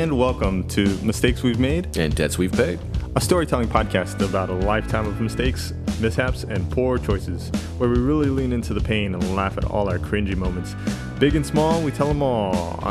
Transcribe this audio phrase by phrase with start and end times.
[0.00, 2.78] and welcome to Mistakes We've Made, And debts we've paid.
[3.16, 8.30] a storytelling podcast about a lifetime of mistakes, mishaps, and poor choices, where we really
[8.30, 10.74] lean into the pain and laugh at all our cringy moments.
[11.18, 12.80] Big and small, we tell them all.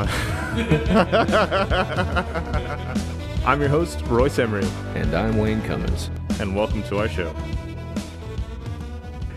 [3.45, 6.11] I'm your host, Royce Emery, And I'm Wayne Cummins.
[6.39, 7.33] and welcome to our show.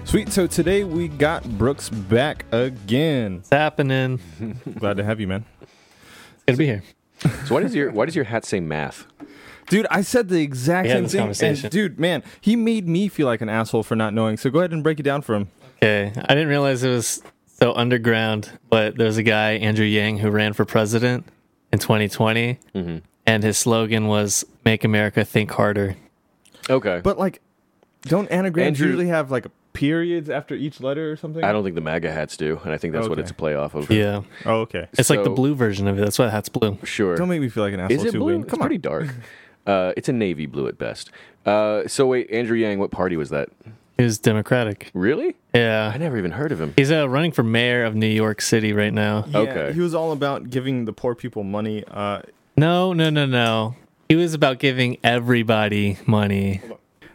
[0.05, 3.37] Sweet, so today we got Brooks back again.
[3.39, 4.21] It's happening.
[4.79, 5.45] Glad to have you, man.
[6.47, 6.83] Good to be here.
[7.47, 9.07] So why does your why does your hat say math?
[9.69, 11.21] Dude, I said the exact We same this thing.
[11.21, 11.65] conversation.
[11.67, 14.37] And dude, man, he made me feel like an asshole for not knowing.
[14.37, 15.49] So go ahead and break it down for him.
[15.77, 16.13] Okay.
[16.17, 17.23] I didn't realize it was
[17.61, 21.27] so underground, but there's a guy, Andrew Yang, who ran for president
[21.73, 22.59] in 2020.
[22.75, 22.99] Mm-hmm.
[23.25, 25.97] And his slogan was Make America Think Harder.
[26.69, 27.01] Okay.
[27.03, 27.41] But like,
[28.03, 31.43] don't anagrams Andrew- usually have like periods after each letter or something?
[31.45, 33.23] I don't think the MAGA hats do, and I think that's what Okay.
[33.23, 33.91] it's a play off of.
[33.91, 34.23] Yeah.
[34.45, 34.89] Oh, okay.
[34.99, 36.03] It's like the So- blue version of it.
[36.03, 36.79] That's why the hat's blue.
[36.85, 37.17] Sure.
[37.17, 38.33] Don't make me feel like an asshole Is it too, blue?
[38.35, 38.43] Wayne.
[38.43, 38.67] It's Come on.
[38.67, 39.07] pretty dark.
[39.65, 41.09] Uh, it's a navy blue at best.
[41.47, 43.49] Uh, so wait, Andrew Yang, what party was that?
[43.97, 44.91] He Democratic.
[44.93, 45.37] Really?
[45.55, 45.93] Yeah.
[45.95, 46.75] I never even heard of him.
[46.77, 49.25] He's uh, running for mayor of New York City right now.
[49.29, 49.73] Yeah, Okay.
[49.73, 51.85] He was all about giving the poor people money.
[51.89, 52.23] Uh,
[52.57, 53.77] No, no, no, no.
[54.09, 56.61] He was about giving everybody money.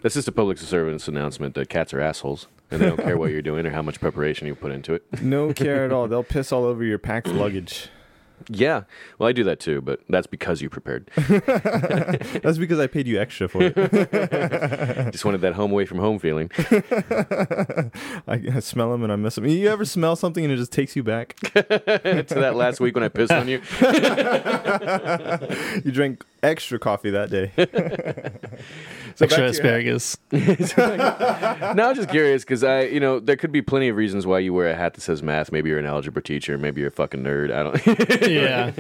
[0.02, 3.32] That's just a public service announcement that cats are assholes, and they don't care what
[3.32, 5.04] you're doing or how much preparation you put into it.
[5.22, 6.08] no care at all.
[6.08, 7.90] They'll piss all over your packed luggage.
[8.50, 8.84] Yeah.
[9.18, 11.10] Well, I do that too, but that's because you prepared.
[11.18, 13.74] That's because I paid you extra for it.
[15.12, 16.52] Just wanted that home away from home feeling.
[18.28, 19.48] I, I smell them and I miss them.
[19.48, 21.36] You ever smell something and it just takes you back?
[21.40, 23.60] to that last week when I pissed on you.
[25.84, 27.52] You drank extra coffee that day.
[29.18, 30.18] So back Extra asparagus.
[30.32, 34.38] now I'm just curious because I, you know, there could be plenty of reasons why
[34.38, 35.52] you wear a hat that says math.
[35.52, 36.56] Maybe you're an algebra teacher.
[36.60, 37.52] Maybe you're a fucking nerd.
[37.52, 38.22] I don't.
[38.30, 38.74] yeah.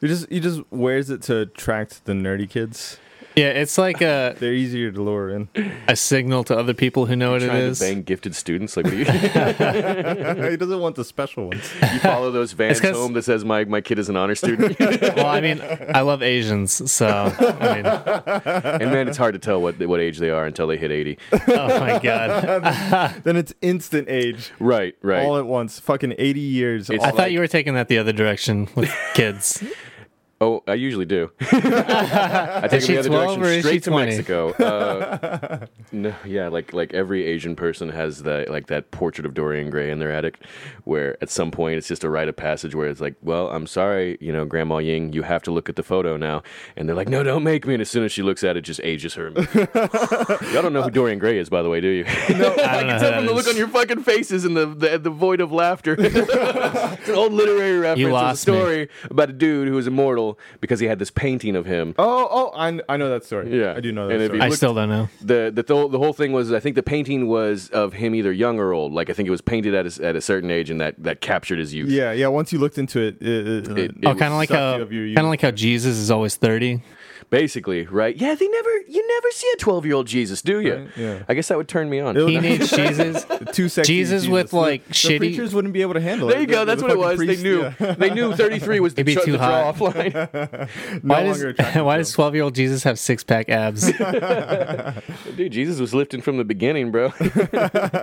[0.00, 2.98] You just you just wears it to attract the nerdy kids.
[3.36, 5.48] Yeah, it's like a, They're easier to lure in.
[5.88, 7.78] a signal to other people who know what it trying is.
[7.78, 8.76] to bang gifted students.
[8.76, 9.04] Like, what do you,
[10.50, 11.70] he doesn't want the special ones.
[11.80, 15.26] you follow those vans home that says my my kid is an honor student, well,
[15.26, 15.62] I mean,
[15.94, 20.18] I love Asians, so I mean, and man, it's hard to tell what what age
[20.18, 21.18] they are until they hit eighty.
[21.32, 23.22] oh my god!
[23.24, 24.52] Then it's instant age.
[24.58, 25.24] Right, right.
[25.24, 25.80] All at once.
[25.80, 26.90] Fucking 80 years.
[26.90, 29.62] I thought you were taking that the other direction with kids.
[30.44, 31.30] Oh, I usually do.
[31.40, 34.06] I take she them the other 12 or direction is she straight to 20?
[34.06, 34.50] Mexico.
[34.54, 39.70] Uh, no, yeah, like like every Asian person has that like that portrait of Dorian
[39.70, 40.38] Gray in their attic,
[40.82, 43.68] where at some point it's just a rite of passage where it's like, well, I'm
[43.68, 46.42] sorry, you know, Grandma Ying, you have to look at the photo now,
[46.76, 47.74] and they're like, no, don't make me.
[47.74, 49.30] And as soon as she looks at it, just ages her.
[50.52, 52.04] Y'all don't know who Dorian Gray is, by the way, do you?
[52.04, 54.66] no, I don't know who Tell from the look on your fucking faces and the
[54.66, 55.94] the, the void of laughter.
[55.98, 58.00] it's an old literary reference.
[58.00, 58.54] You It's a lost me.
[58.54, 61.94] story about a dude who was immortal because he had this painting of him.
[61.98, 63.58] Oh, oh, I, I know that story.
[63.60, 63.74] Yeah.
[63.76, 64.38] I do know that And if story.
[64.38, 65.08] you I look- still don't know.
[65.20, 68.32] The the th- the whole thing was I think the painting was of him either
[68.32, 68.92] young or old.
[68.92, 71.20] Like I think it was painted at a, at a certain age and that that
[71.20, 71.90] captured his youth.
[71.90, 72.28] yeah, yeah.
[72.28, 74.58] Once you looked into it, it, it, It- uh, Oh, it kind of like sucked
[74.60, 75.16] how you of your youth.
[75.16, 76.82] kind of like how Jesus is always thirty.
[77.32, 78.14] Basically, right?
[78.14, 80.74] Yeah, they never you never see a 12-year-old Jesus, do you?
[80.74, 81.22] Right, yeah.
[81.28, 82.14] I guess that would turn me on.
[82.14, 83.24] It'll- Teenage Jesus.
[83.52, 83.90] too sexy.
[83.92, 86.32] Jesus with, like, the, shitty- preachers wouldn't be able to handle it.
[86.32, 86.60] there you go.
[86.60, 87.16] The- That's the what it was.
[87.16, 87.62] priest, they knew.
[87.80, 87.92] yeah.
[87.94, 89.82] They knew 33 was the, It'd be ch- too the draw hot.
[89.82, 90.12] off line.
[91.02, 91.42] No why does
[91.74, 93.90] why does twelve year old Jesus have six pack abs?
[95.36, 97.08] Dude, Jesus was lifting from the beginning, bro.
[97.08, 97.30] them.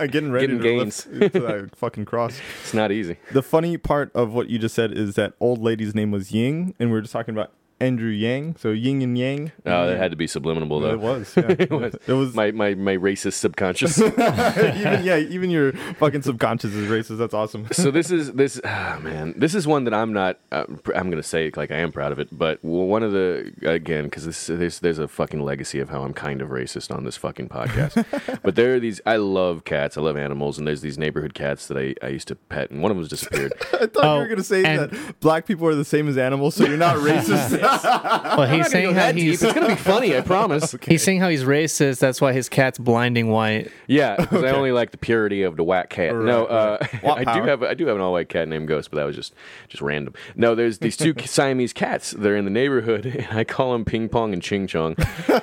[0.10, 1.08] getting ready Getting to gains.
[1.12, 2.40] lift to that fucking cross.
[2.64, 3.18] it's not easy.
[3.32, 6.74] The funny part of what you just said is that old lady's name was Ying,
[6.80, 8.56] and we were just talking about Andrew Yang.
[8.58, 9.52] So Ying and Yang.
[9.66, 10.92] Oh, that had to be subliminal though.
[10.92, 11.34] It was.
[11.38, 11.56] Yeah.
[11.58, 11.96] it was.
[12.08, 14.00] It was My, my my racist subconscious.
[14.02, 15.18] even yeah.
[15.18, 17.18] Even your fucking subconscious is racist.
[17.18, 17.68] That's awesome.
[17.72, 20.64] so this is this ah, man this is one that i'm not uh,
[20.96, 24.06] i'm gonna say it like i am proud of it but one of the again
[24.06, 27.18] because this there's, there's a fucking legacy of how i'm kind of racist on this
[27.18, 28.06] fucking podcast
[28.44, 31.68] but there are these i love cats i love animals and there's these neighborhood cats
[31.68, 34.18] that i, I used to pet and one of them's disappeared I thought you Oh,
[34.20, 36.98] were gonna say and- that black people are the same as animals, so you're not
[36.98, 37.60] racist.
[38.38, 41.44] well, he's saying how he's it's gonna be funny i promise he's saying how he's
[41.44, 42.00] racist.
[42.00, 43.72] That's why his cat's blinding white.
[43.88, 47.44] yeah because i only like the purity of the whack cat no uh, i do
[47.44, 49.34] have i do have an all-white cat named ghost but that was just
[49.68, 53.74] just random no there's these two siamese cats they're in the neighborhood and i call
[53.74, 54.96] them ping pong and ching chong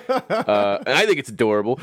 [0.08, 1.80] uh, and I think it's adorable,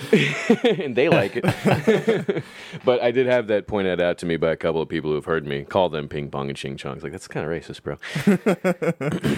[0.63, 2.44] and they like it.
[2.86, 5.16] but I did have that pointed out to me by a couple of people who
[5.16, 7.04] have heard me call them ping pong and ching chongs.
[7.04, 7.96] Like that's kind of racist, bro.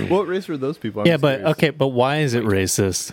[0.07, 0.94] what race were those people?
[1.01, 1.51] I'm Yeah, but curious.
[1.57, 3.11] okay, but why is it racist?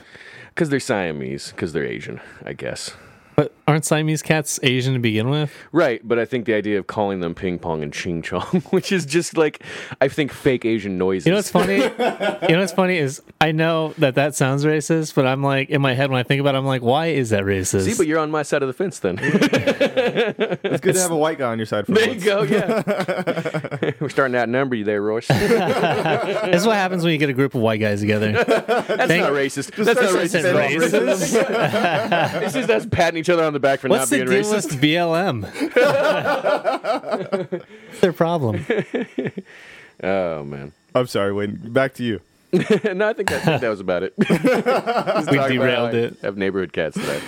[0.49, 1.51] Because they're Siamese.
[1.53, 2.95] Because they're Asian, I guess.
[3.37, 5.53] But aren't Siamese cats Asian to begin with?
[5.73, 8.93] Right, but I think the idea of calling them ping pong and ching chong, which
[8.93, 9.63] is just like
[10.01, 11.27] I think fake Asian noises.
[11.27, 11.77] You know what's funny?
[11.79, 15.81] you know what's funny is I know that that sounds racist, but I'm like in
[15.81, 17.85] my head when I think about it, I'm like, why is that racist?
[17.85, 19.19] See, but you're on my side of the fence then.
[20.73, 22.25] It's good to have a white guy on your side for there you once.
[22.25, 22.43] go.
[22.43, 25.27] Yeah, we're starting to outnumber you there, Royce.
[25.29, 28.33] That's this is what happens when you get a group of white guys together.
[28.33, 29.75] That's not racist.
[29.75, 30.23] That's not racist.
[30.23, 31.45] This isn't racist.
[31.45, 32.43] racist.
[32.43, 34.53] It's just us patting each other on the back for What's not the being deal
[34.53, 34.73] racist.
[34.73, 35.43] with BLM?
[38.01, 38.65] Their problem?
[40.05, 40.73] Oh man.
[40.97, 41.55] I'm sorry, Wayne.
[41.63, 42.21] Back to you.
[42.53, 42.59] no,
[43.09, 44.13] I think that, I think that was about it.
[44.19, 46.17] We derailed how I it.
[46.23, 47.21] Have neighborhood cats today.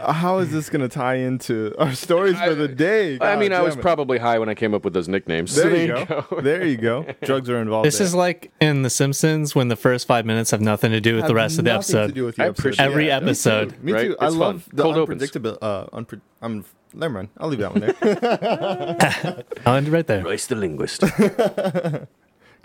[0.00, 3.18] Uh, How is this going to tie into our stories for the day?
[3.20, 3.80] I mean, I was it.
[3.82, 5.54] probably high when I came up with those nicknames.
[5.54, 6.40] There So you go.
[6.40, 7.06] there you go.
[7.22, 7.86] Drugs are involved.
[7.86, 8.06] This there.
[8.06, 11.26] is like in The Simpsons when the first five minutes have nothing to do with
[11.26, 12.14] the rest of the nothing to episode.
[12.14, 12.60] do with the I episode.
[12.60, 13.82] appreciate Every Yeah, episode.
[13.82, 13.96] Me too.
[13.96, 14.02] Right?
[14.02, 14.16] Me too.
[14.20, 14.70] I It's love fun.
[14.76, 15.58] the Cold unpredictable.
[15.60, 16.64] Uh, unpre- I'm.
[16.92, 17.28] Never mind.
[17.38, 19.44] I'll leave that one there.
[19.66, 20.24] I'll end it right there.
[20.24, 21.04] Royce the linguist,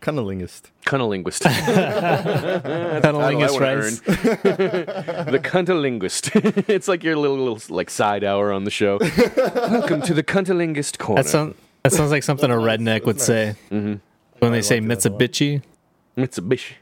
[0.05, 0.69] Cunningest.
[0.85, 1.41] cunnilinguist,
[3.01, 3.99] Cunnilingus wanna rice.
[4.01, 6.65] the cunnilinguist.
[6.69, 8.99] it's like your little, little like side hour on the show.
[9.01, 11.23] Welcome to the cunnilinguist corner.
[11.23, 13.95] That, sound, that sounds like something a redneck would say mm-hmm.
[14.37, 15.63] when they say Mitsubishi.
[16.15, 16.73] Mitsubishi.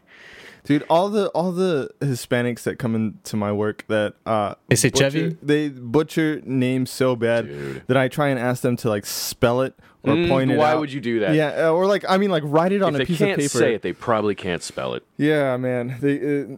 [0.63, 4.89] Dude, all the all the Hispanics that come into my work that uh They say
[4.89, 5.38] butcher, Chevy?
[5.42, 7.83] They butcher names so bad Dude.
[7.88, 9.74] that I try and ask them to like spell it
[10.04, 10.60] or Mm, point it out.
[10.60, 10.80] why out.
[10.80, 11.33] would you do that?
[11.36, 13.48] Yeah, or like I mean like write it on If a they piece of paper.
[13.50, 15.04] say it, they probably can't spell it.
[15.18, 15.98] Yeah, man.
[16.01, 16.57] They uh,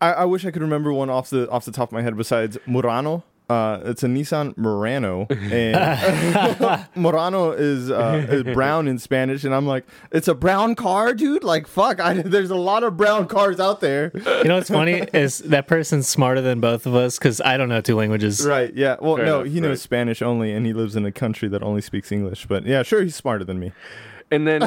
[0.00, 2.16] I, I wish I could remember one off the off the top of my head
[2.16, 3.22] besides Murano.
[3.48, 9.66] Uh, it's a Nissan Murano, and Murano is uh, is brown in Spanish, and I'm
[9.66, 11.44] like, it's a brown car, dude.
[11.44, 14.10] Like, fuck, I, there's a lot of brown cars out there.
[14.14, 17.68] You know what's funny is that person's smarter than both of us because I don't
[17.68, 18.44] know two languages.
[18.44, 18.74] Right?
[18.74, 18.96] Yeah.
[19.00, 19.78] Well, Fair no, enough, he knows right.
[19.78, 22.46] Spanish only, and he lives in a country that only speaks English.
[22.46, 23.72] But yeah, sure, he's smarter than me.
[24.30, 24.60] And then,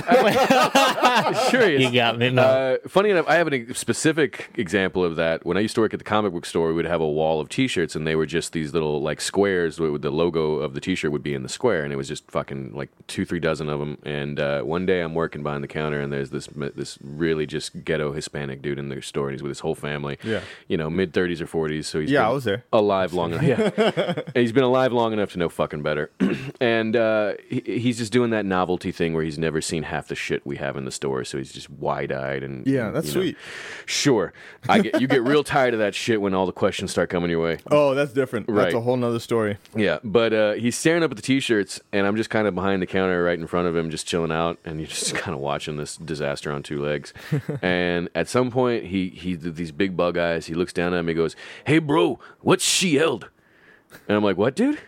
[1.50, 1.81] sure, he is.
[1.83, 2.29] You got me.
[2.29, 2.41] No.
[2.41, 5.45] Uh, funny enough, I have a specific example of that.
[5.45, 7.39] When I used to work at the comic book store, we would have a wall
[7.41, 9.79] of T-shirts, and they were just these little like squares.
[9.79, 12.29] With the logo of the T-shirt would be in the square, and it was just
[12.31, 13.97] fucking like two, three dozen of them.
[14.03, 17.83] And uh, one day, I'm working behind the counter, and there's this this really just
[17.83, 20.17] ghetto Hispanic dude in their store, and he's with his whole family.
[20.23, 20.41] Yeah.
[20.67, 21.85] you know, mid 30s or 40s.
[21.85, 22.63] So he's Yeah, been I was there.
[22.71, 23.44] alive long enough.
[23.44, 23.71] Yeah,
[24.27, 26.11] and he's been alive long enough to know fucking better.
[26.61, 30.16] and uh, he, he's just doing that novelty thing where he's never seen half the
[30.16, 33.13] shit we have in the store, so he's just wide eyed and Yeah, that's you
[33.16, 33.22] know.
[33.22, 33.38] sweet.
[33.86, 34.34] Sure,
[34.68, 37.30] I get you get real tired of that shit when all the questions start coming
[37.30, 37.57] your way.
[37.72, 38.48] Oh, that's different.
[38.48, 39.57] That's a whole nother story.
[39.75, 42.81] Yeah, but uh, he's staring up at the t-shirts, and I'm just kind of behind
[42.81, 45.42] the counter, right in front of him, just chilling out, and you're just kind of
[45.42, 47.13] watching this disaster on two legs.
[47.62, 50.45] and at some point, he he these big bug eyes.
[50.48, 51.36] He looks down at me, goes,
[51.66, 53.30] "Hey, bro, what's Shield?"
[54.07, 54.80] And I'm like, "What, dude?"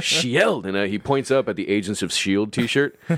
[0.00, 2.96] Shield, and uh, he points up at the Agents of Shield T-shirt,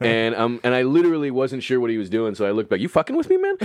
[0.00, 2.80] and um, and I literally wasn't sure what he was doing, so I looked back.
[2.80, 3.56] You fucking with me, man?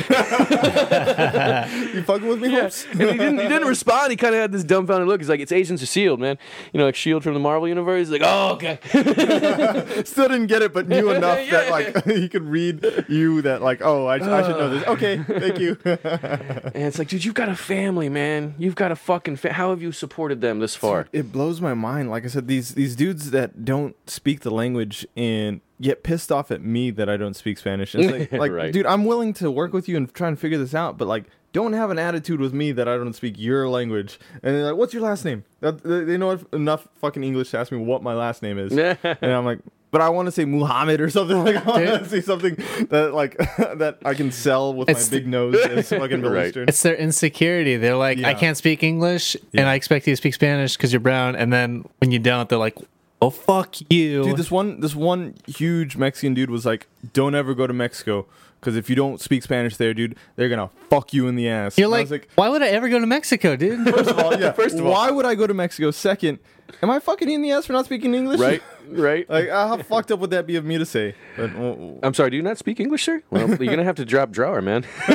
[1.93, 2.69] You fucking with me, Yeah.
[2.91, 4.11] And he didn't, he didn't respond.
[4.11, 5.19] He kind of had this dumbfounded look.
[5.21, 6.37] He's like, it's Agents of S.H.I.E.L.D., man.
[6.73, 7.23] You know, like S.H.I.E.L.D.
[7.23, 8.07] from the Marvel Universe.
[8.07, 8.79] He's like, oh, okay.
[10.05, 11.71] Still didn't get it, but knew enough that Yeah.
[11.71, 14.83] like he could read you that like, oh, I, I should know this.
[14.87, 15.77] Okay, thank you.
[15.85, 18.55] And it's like, dude, you've got a family, man.
[18.57, 21.07] You've got a fucking fa- How have you supported them this far?
[21.11, 22.09] it blows my mind.
[22.09, 26.51] Like I said, these these dudes that don't speak the language and get pissed off
[26.51, 27.95] at me that I don't speak Spanish.
[27.95, 28.73] It's like, like Right.
[28.73, 31.25] dude, I'm willing to work with you and try and figure this out, but like,
[31.51, 34.19] don't have an attitude with me that I don't speak your language.
[34.43, 37.71] And they're like, "What's your last name?" They they know enough fucking English to ask
[37.71, 38.97] me what my last name is, and
[39.31, 39.59] I'm like.
[39.91, 41.55] But I want to say Muhammad or something like.
[41.65, 42.53] I want to say something
[42.91, 46.49] that like that I can sell with It's- my big nose as fucking Middle Right.
[46.49, 46.69] Eastern.
[46.69, 47.75] It's their insecurity.
[47.77, 50.99] They're like, I can't speak English, and I expect you to speak Spanish because you're
[50.99, 51.35] brown.
[51.35, 52.77] And then when you don't, they're like,
[53.21, 57.53] "Oh fuck you." Dude, this one this one huge Mexican dude was like, "Don't ever
[57.53, 58.25] go to Mexico
[58.59, 61.77] because if you don't speak Spanish there, dude, they're gonna fuck you in the ass."
[61.77, 63.87] you're And I like, why would I ever go to Mexico, dude?
[63.93, 64.51] first of all, yeah.
[64.63, 65.91] First of all- why would I go to Mexico?
[65.91, 66.39] Second,
[66.81, 68.39] am I fucking in the ass for not speaking English?
[68.39, 68.61] right?
[68.91, 69.29] Right?
[69.29, 71.15] Like, uh, how fucked up would that be of me to say?
[71.37, 73.21] But, well, I'm sorry, do you not speak English, sir?
[73.29, 74.85] Well, you're going to have to drop drawer, man.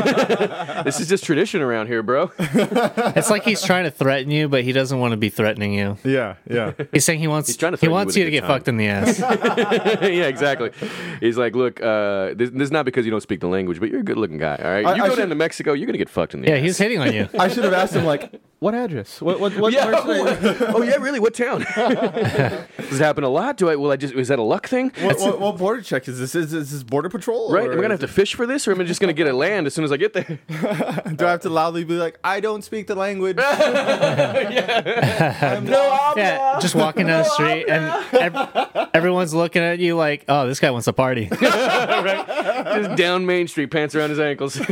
[0.85, 2.31] this is just tradition around here, bro.
[2.39, 5.97] it's like he's trying to threaten you, but he doesn't want to be threatening you.
[6.05, 6.73] yeah, yeah.
[6.93, 8.49] He's saying he wants He's trying to he threaten you wants you to get time.
[8.49, 9.19] fucked in the ass.
[9.21, 10.71] yeah, exactly.
[11.21, 13.91] He's like, look, uh, this, this is not because you don't speak the language, but
[13.91, 14.87] you're a good looking guy, all right?
[14.87, 16.49] I- you I go should- down to Mexico, you're going to get fucked in the
[16.49, 16.59] yeah, ass.
[16.59, 17.29] Yeah, he's hitting on you.
[17.39, 19.21] I should have asked him like, what address?
[19.21, 19.73] What what what?
[19.75, 19.85] Yeah.
[19.87, 21.21] where I- oh yeah, really?
[21.21, 21.67] What town?
[21.77, 23.59] Does it happen a lot?
[23.59, 23.77] Do I?
[23.77, 24.15] Will I just?
[24.15, 24.91] Is that a luck thing?
[25.01, 26.35] what, what, what border check is this?
[26.35, 27.53] Is, is this border patrol?
[27.53, 27.69] Right?
[27.69, 29.13] or Am I gonna have is to fish for this, or am I just gonna
[29.13, 30.25] get a land as soon as I get there?
[31.15, 33.37] Do I have to loudly be like, I don't speak the language?
[33.39, 34.41] Yeah.
[35.63, 40.47] no, Yeah, just walking down the street and ev- everyone's looking at you like, "Oh,
[40.47, 41.29] this guy wants a party."
[42.83, 44.59] Just down Main Street, pants around his ankles.
[44.61, 44.67] All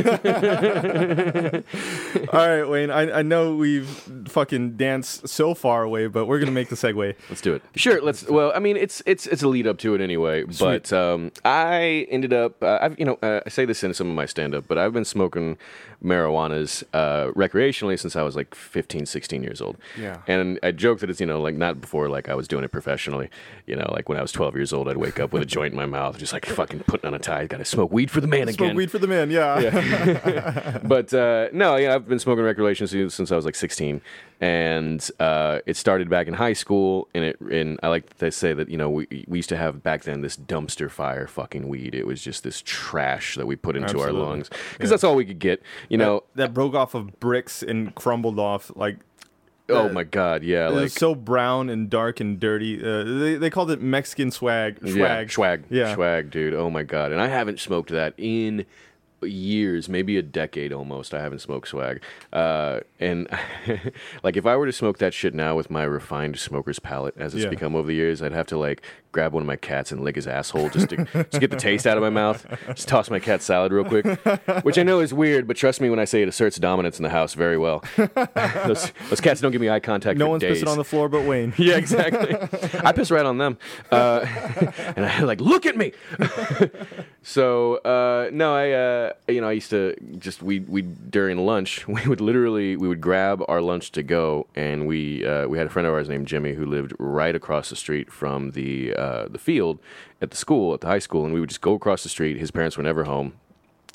[2.33, 2.91] right, Wayne.
[2.91, 3.87] I, I know we've
[4.27, 7.15] fucking danced so far away, but we're gonna make the segue.
[7.29, 7.61] Let's do it.
[7.75, 8.01] Sure.
[8.01, 8.27] Let's.
[8.27, 10.43] Well, I mean, it's it's it's a lead up to it anyway.
[10.43, 12.61] But um, I ended up.
[12.61, 14.77] Uh, I've you know uh, I say this in some of my stand up, but
[14.77, 15.57] I've been smoking
[16.03, 19.77] marijuanas uh, recreationally since I was like 15, 16 years old.
[19.99, 20.21] Yeah.
[20.27, 22.71] And I joke that it's you know like not before like I was doing it
[22.71, 23.29] professionally.
[23.65, 25.73] You know, like when I was twelve years old, I'd wake up with a joint
[25.73, 27.45] in my mouth, just like fucking putting on a tie.
[27.47, 28.75] Got to smoke weed for the man Smoke again.
[28.75, 29.31] weed for the man.
[29.31, 30.79] Yeah.
[30.83, 34.01] but uh, no, yeah, I've been smoking recreationally since I was like 16,
[34.41, 37.07] and uh, it started back in high school.
[37.13, 39.83] And it, and I like to say that you know we we used to have
[39.83, 41.95] back then this dumpster fire fucking weed.
[41.95, 44.21] It was just this trash that we put into Absolutely.
[44.21, 45.61] our lungs because that's all we could get.
[45.89, 48.97] You know, that broke off of bricks and crumbled off like.
[49.69, 52.83] oh my god, yeah, It like was so brown and dark and dirty.
[52.83, 54.77] Uh, they, they called it Mexican swag.
[54.83, 55.31] yeah, Swag.
[55.31, 55.95] swag, Yeah.
[55.95, 56.53] swag, dude.
[56.53, 58.65] Oh my god, and I haven't smoked that in
[59.27, 61.13] years, maybe a decade almost.
[61.13, 62.01] I haven't smoked swag,
[62.31, 63.27] uh, and
[64.23, 67.33] like if I were to smoke that shit now with my refined smoker's palate as
[67.33, 67.49] it's Yeah.
[67.49, 68.81] become over the years, I'd have to like
[69.13, 71.87] grab one of my cats and lick his asshole just to just get the taste
[71.87, 72.45] out of my mouth.
[72.69, 74.05] Just toss my cat salad real quick,
[74.65, 77.03] which I know is weird, but trust me when I say it asserts dominance in
[77.03, 77.83] the house very well.
[77.95, 80.17] those, those cats don't give me eye contact.
[80.17, 80.61] No one's days.
[80.61, 81.53] pissing on the floor but Wayne.
[81.63, 82.35] Yeah, exactly.
[82.83, 83.57] I piss right on them,
[83.89, 84.25] uh,
[84.97, 85.93] and I like look at me.
[87.21, 91.87] so uh, no, I uh, you know I used to just we we during lunch
[91.87, 95.67] we would literally we would grab our lunch to go, and we uh, we had
[95.67, 99.27] a friend of ours named Jimmy who lived right across the street from the uh,
[99.29, 99.79] the field
[100.21, 102.37] at the school at the high school, and we would just go across the street.
[102.37, 103.33] His parents were never home.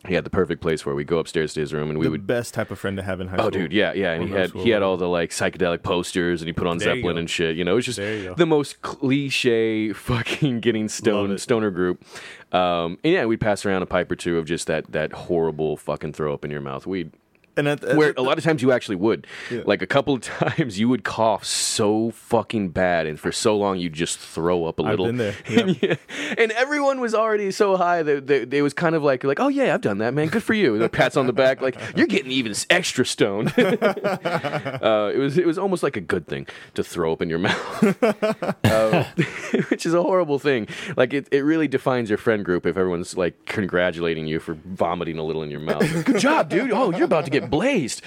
[0.07, 2.11] He had the perfect place where we go upstairs to his room, and we the
[2.13, 3.47] would best type of friend to have in high school.
[3.49, 6.41] Oh, dude, yeah, yeah, and he had school, he had all the like psychedelic posters,
[6.41, 7.57] and he put on Led Zeppelin and shit.
[7.57, 8.35] You know, it was just There you go.
[8.35, 12.05] the most cliche fucking getting stoned stoner group.
[12.55, 15.77] Um, and yeah, we'd pass around a pipe or two of just that that horrible
[15.77, 17.11] fucking throw up in your mouth weed.
[17.59, 19.63] And at, at, Where a lot of times you actually would, Yeah.
[19.67, 23.79] like a couple of times you would cough so fucking bad, and for so long
[23.79, 25.07] you just throw up a I've little.
[25.07, 25.35] been there.
[25.59, 25.97] And, yeah,
[26.39, 29.49] and everyone was already so high that they, they was kind of like like oh
[29.49, 30.29] yeah I've done that man.
[30.29, 30.79] Good for you.
[30.79, 33.53] The pats on the back like you're getting even extra stoned.
[33.59, 37.39] Uh, it was it was almost like a good thing to throw up in your
[37.41, 38.03] mouth.
[38.65, 39.05] Uh,
[39.69, 40.69] which is a horrible thing.
[40.97, 45.19] Like it, it really defines your friend group if everyone's like congratulating you for vomiting
[45.19, 46.05] a little in your mouth.
[46.05, 46.71] Good job dude.
[46.73, 48.03] Oh you're about to get blazed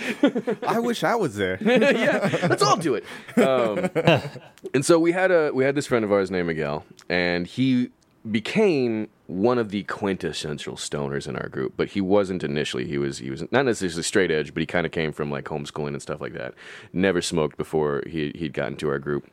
[0.67, 1.57] I wish I was there.
[1.62, 3.05] yeah, let's all do it.
[3.38, 3.89] Um,
[4.74, 7.89] and so we had a we had this friend of ours named Miguel, and he
[8.29, 11.74] became one of the quintessential stoners in our group.
[11.75, 12.86] But he wasn't initially.
[12.86, 15.45] He was he was not necessarily straight edge, but he kind of came from like
[15.45, 16.53] homeschooling and stuff like that.
[16.93, 19.29] Never smoked before he he'd gotten to our group.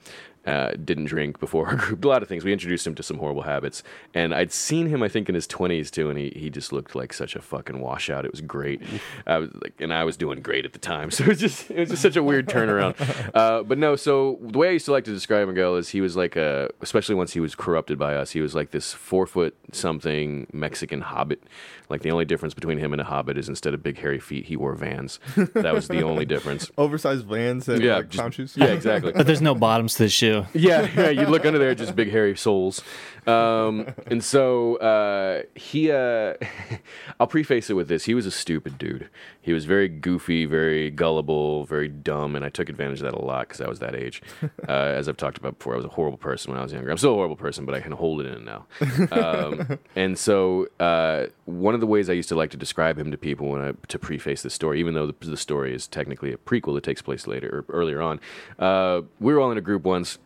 [0.47, 2.03] Uh, didn't drink before our group.
[2.07, 2.43] A lot of things.
[2.43, 3.83] We introduced him to some horrible habits,
[4.15, 6.95] and I'd seen him, I think, in his twenties too, and he, he just looked
[6.95, 8.25] like such a fucking washout.
[8.25, 8.81] It was great.
[9.27, 11.71] I was like, and I was doing great at the time, so it was just
[11.71, 12.95] it was just such a weird turnaround.
[13.35, 16.01] Uh, but no, so the way I used to like to describe Miguel is he
[16.01, 19.27] was like a, especially once he was corrupted by us, he was like this four
[19.27, 21.43] foot something Mexican hobbit.
[21.91, 24.47] Like the only difference between him and a hobbit is instead of big hairy feet,
[24.47, 25.19] he wore Vans.
[25.55, 26.71] That was the only difference.
[26.79, 28.57] Oversized vans and Yeah, like just- shoes.
[28.57, 29.13] Yeah, exactly.
[29.13, 30.38] But there's no bottoms to the shoe.
[30.55, 31.11] Yeah, yeah.
[31.11, 32.83] You look under there, just big hairy soles.
[33.27, 36.35] Um, and so uh, he, uh,
[37.21, 39.09] I'll preface it with this: he was a stupid dude.
[39.41, 43.25] He was very goofy, very gullible, very dumb, and I took advantage of that a
[43.25, 44.23] lot because I was that age.
[44.69, 46.91] Uh, as I've talked about before, I was a horrible person when I was younger.
[46.91, 48.67] I'm still a horrible person, but I can hold it in now.
[49.11, 53.11] Um, and so uh, one of the ways I used to like to describe him
[53.11, 56.33] to people when I to preface the story, even though the, the story is technically
[56.33, 58.21] a prequel that takes place later or earlier on,
[58.59, 60.19] uh, we were all in a group once.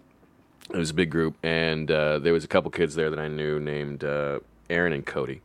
[0.71, 3.28] It was a big group, and uh, there was a couple kids there that I
[3.28, 4.40] knew named uh,
[4.71, 5.42] Aaron and Cody,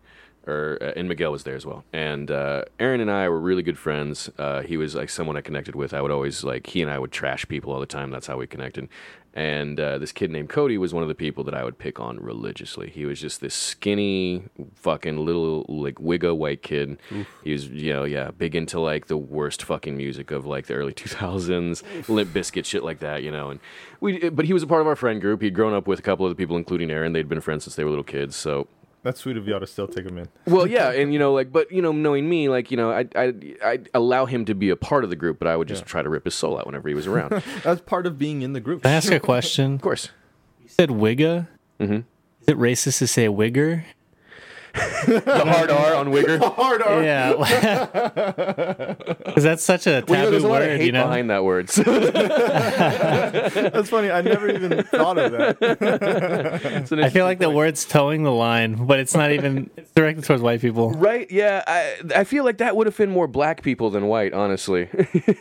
[0.48, 1.84] or uh, and Miguel was there as well.
[1.94, 4.30] And uh, Aaron and I were really good friends.
[4.38, 5.94] Uh, he was like someone I connected with.
[5.94, 8.10] I would always like he and I would trash people all the time.
[8.10, 8.89] That's how we connected.
[9.34, 12.00] And uh, this kid named Cody was one of the people that I would pick
[12.00, 12.89] on religiously.
[12.89, 14.42] He was just this skinny,
[14.74, 16.98] fucking little like wigga white kid.
[17.44, 20.74] He was, you know, yeah, big into like the worst fucking music of like the
[20.74, 23.51] early 2000s, Limp Bizkit shit like that, you know.
[23.51, 23.60] And
[24.00, 25.44] we, but he was a part of our friend group.
[25.44, 27.13] He'd grown up with a couple of the people, including Aaron.
[27.13, 28.36] They'd been friends since they were little kids.
[28.36, 28.68] So
[29.08, 30.28] That's sweet of y'all to still take him in.
[30.46, 33.06] Well, yeah, and you know, like, but you know, knowing me, like, you know, I
[33.16, 33.34] I
[33.64, 35.88] I allow him to be a part of the group, but I would just Yeah.
[35.88, 37.32] try to rip his soul out whenever he was around.
[37.32, 38.82] of That's part of being in the group.
[38.84, 39.76] Can I ask a question?
[39.76, 40.10] Of course.
[40.62, 41.48] You said wigga.
[41.80, 42.04] Mhm.
[42.42, 43.84] Is it racist to say wigger?
[45.08, 46.40] The hard R on Wigger.
[46.40, 47.04] The Hard R.
[47.04, 47.34] Yeah,
[49.26, 50.78] because that's such a taboo Well, you know, there's a lot of word.
[50.80, 51.70] hate You know, behind that word.
[51.70, 51.84] so
[53.72, 54.12] That's funny.
[54.12, 57.00] I never even thought of that.
[57.04, 59.70] I feel like the word's towing the line, but it's not even.
[59.78, 60.92] It's directed towards white people.
[60.92, 61.30] Right?
[61.32, 64.90] Yeah, I I feel like that would have been more black people than white, honestly.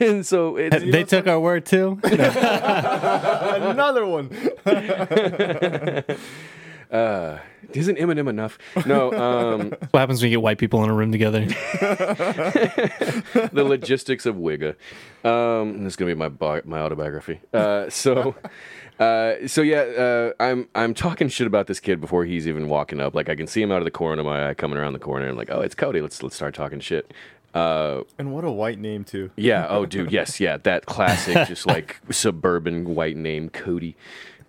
[0.01, 1.99] and so it's They took our word too.
[2.05, 4.31] Another one.
[6.91, 7.39] Uh,
[7.73, 8.59] isn't Eminem enough?
[8.87, 9.13] No,
[9.55, 11.45] um, what happens when you get white people in a room together?
[13.53, 14.75] the logistics of Wigga.
[15.25, 17.41] Um, this is gonna be my bi- my autobiography.
[17.53, 18.35] Uh, so,
[19.01, 23.01] uh, so yeah, uh, I'm I'm talking shit about this kid before he's even walking
[23.01, 23.15] up.
[23.15, 24.99] Like I can see him out of the corner of my eye coming around the
[24.99, 25.29] corner.
[25.29, 26.01] I'm like, oh, it's Cody.
[26.01, 27.13] Let's let's start talking shit.
[27.55, 29.31] Uh, And what a white name too.
[29.37, 29.67] yeah.
[29.71, 30.13] Oh, dude.
[30.13, 30.41] Yes.
[30.41, 30.59] Yeah.
[30.59, 33.97] That classic, just like suburban white name, Cody.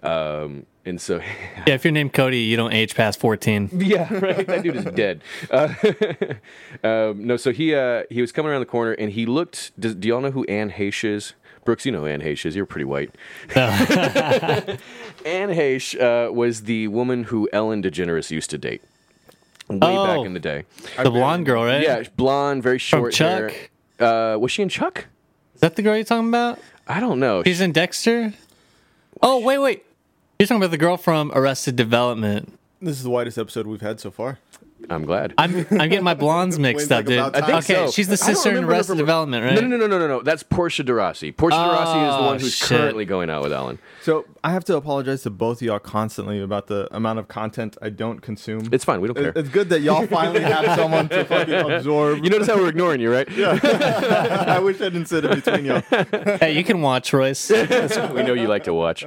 [0.03, 1.17] Um, and so,
[1.67, 3.70] yeah, if you're named Cody, you don't age past 14.
[3.74, 4.48] yeah, right.
[4.48, 5.22] That dude is dead.
[5.51, 5.74] Uh,
[6.84, 9.72] um, no, so he uh, he was coming around the corner and he looked.
[9.79, 11.34] Does, do y'all know who Anne Heche is?
[11.65, 12.56] Brooks, you know who Anne Heche is.
[12.56, 13.13] You're pretty white.
[13.56, 14.79] Anne
[15.25, 18.82] Heche uh, was the woman who Ellen DeGeneres used to date
[19.70, 20.06] way Oh.
[20.17, 20.63] back in the day.
[21.01, 21.82] The blonde girl, right?
[21.82, 23.51] Yeah, blonde, very From short Chuck.
[24.00, 24.34] hair.
[24.34, 25.08] Uh, was she in Chuck?
[25.56, 26.60] Is that the girl you're talking about?
[26.88, 27.44] I don't know.
[27.44, 28.34] She's in Dexter.
[29.22, 29.84] Oh wait, wait.
[30.39, 32.60] You're talking about the girl from Arrested Development.
[32.79, 34.38] This is the widest episode we've had so far.
[34.89, 35.34] I'm glad.
[35.38, 37.19] I'm I'm getting my blondes mixed up, dude.
[37.19, 37.91] I think okay, so.
[37.91, 39.55] she's the sister in remember Arrested from- Development, right?
[39.55, 40.22] No, no, no, no, no, no.
[40.22, 41.31] That's Portia de Rossi.
[41.31, 42.67] Portia de Rossi is the one who's shit.
[42.69, 43.79] currently going out with Ellen.
[44.01, 47.75] So I have to apologize to both of y'all constantly about the amount of content
[47.81, 48.69] I don't consume.
[48.72, 49.01] It's fine.
[49.01, 49.34] We don't care.
[49.36, 52.24] It's good that y'all finally have someone to fucking absorb.
[52.24, 53.29] You notice how we're ignoring you, right?
[53.31, 53.60] Yeah.
[54.48, 55.81] I wish I didn't sit in between y'all.
[56.38, 57.50] Hey, you can watch Royce.
[57.50, 59.03] we know you like to watch.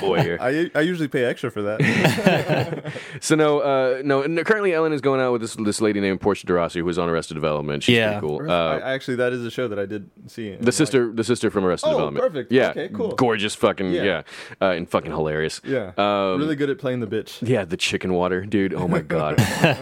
[0.00, 0.38] Boy, here.
[0.40, 2.92] I, I usually pay extra for that.
[3.20, 4.22] So no, uh, no.
[4.22, 6.84] and Currently, Ellen is going out with this this lady named Portia de Rossi, who
[6.84, 7.82] was on Arrested Development.
[7.82, 8.18] She's Yeah.
[8.20, 8.50] pretty cool.
[8.50, 10.50] Uh, I actually, that is a show that I did see.
[10.50, 12.24] and the like- sister, the sister from Arrested Oh, Development.
[12.26, 12.52] perfect.
[12.52, 12.70] Yeah.
[12.70, 13.12] Okay, cool.
[13.12, 14.22] Gorgeous, fucking yeah, Yeah.
[14.60, 15.60] Uh, and fucking hilarious.
[15.64, 15.92] Yeah.
[15.96, 17.46] Um, really good at playing the bitch.
[17.46, 18.74] Yeah, the chicken water, dude.
[18.74, 19.38] Oh my god.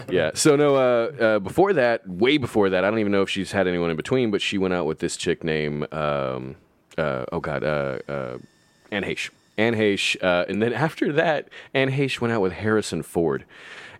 [0.09, 0.31] yeah.
[0.33, 3.51] So no, uh, uh, before that, way before that, I don't even know if she's
[3.51, 6.55] had anyone in between, but she went out with this chick named, um,
[6.97, 8.37] uh, oh god, uh, uh,
[8.91, 9.29] Anne Heche.
[9.57, 13.43] Anne Heche, uh, and then after that, Anne Heche went out with Harrison Ford.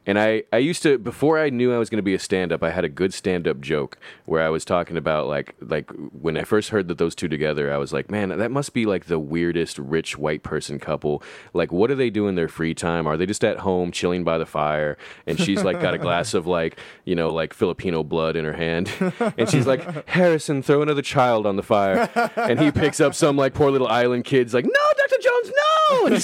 [0.05, 2.51] And I, I used to before I knew I was going to be a stand
[2.51, 5.91] up, I had a good stand up joke where I was talking about like like
[5.91, 8.85] when I first heard that those two together, I was like, man, that must be
[8.85, 11.21] like the weirdest rich white person couple.
[11.53, 13.05] Like, what do they do in their free time?
[13.05, 14.97] Are they just at home chilling by the fire?
[15.27, 18.53] And she's like got a glass of like you know like Filipino blood in her
[18.53, 18.91] hand,
[19.37, 23.37] and she's like, Harrison, throw another child on the fire, and he picks up some
[23.37, 25.61] like poor little island kid's like, no, Doctor Jones, no.
[25.91, 26.15] Hopefully,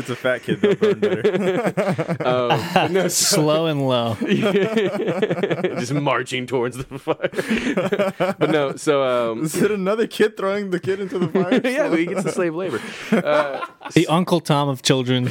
[0.00, 1.22] it's a fat kid that burned better.
[2.24, 4.14] um, no, Slow and low.
[4.20, 8.34] just marching towards the fire.
[8.38, 11.60] but no, so um, Is it another kid throwing the kid into the fire?
[11.64, 12.80] yeah, but he gets the slave labor.
[13.10, 15.26] Uh, The Uncle Tom of children.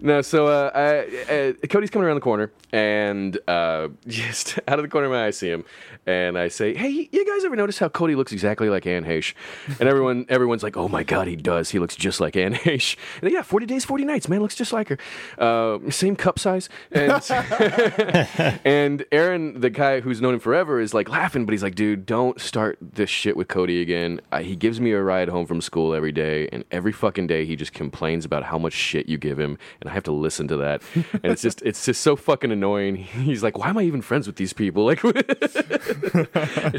[0.00, 4.82] No, so uh, I, uh, Cody's coming around the corner, and uh, just out of
[4.82, 5.64] the corner of my eye, I see him,
[6.06, 9.34] and I say, "Hey, you guys ever notice how Cody looks exactly like Anne Heche?"
[9.80, 11.70] And everyone, everyone's like, "Oh my God, he does.
[11.70, 14.72] He looks just like Anne Heche." And yeah, forty days, forty nights, man, looks just
[14.72, 14.98] like her.
[15.38, 17.12] Uh, same cup size, and
[18.64, 22.06] and Aaron, the guy who's known him forever, is like laughing, but he's like, "Dude,
[22.06, 25.94] don't start this shit with Cody again." He gives me a ride home from school
[25.94, 29.38] every day, and every fucking day he just complains about how much shit you give
[29.38, 32.52] him, and I have to listen to that, and it's just it's just so fucking
[32.52, 32.96] annoying.
[33.28, 35.54] He's like, "Why am I even friends with these people?" Like, it's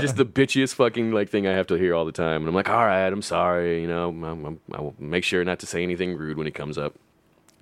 [0.02, 2.56] just the bitchiest fucking like thing I have to hear all the time, and I'm
[2.56, 5.65] like, "All right, I'm sorry, you know, I'm, I'm, I will make sure not to
[5.65, 6.95] say anything rude when he comes up."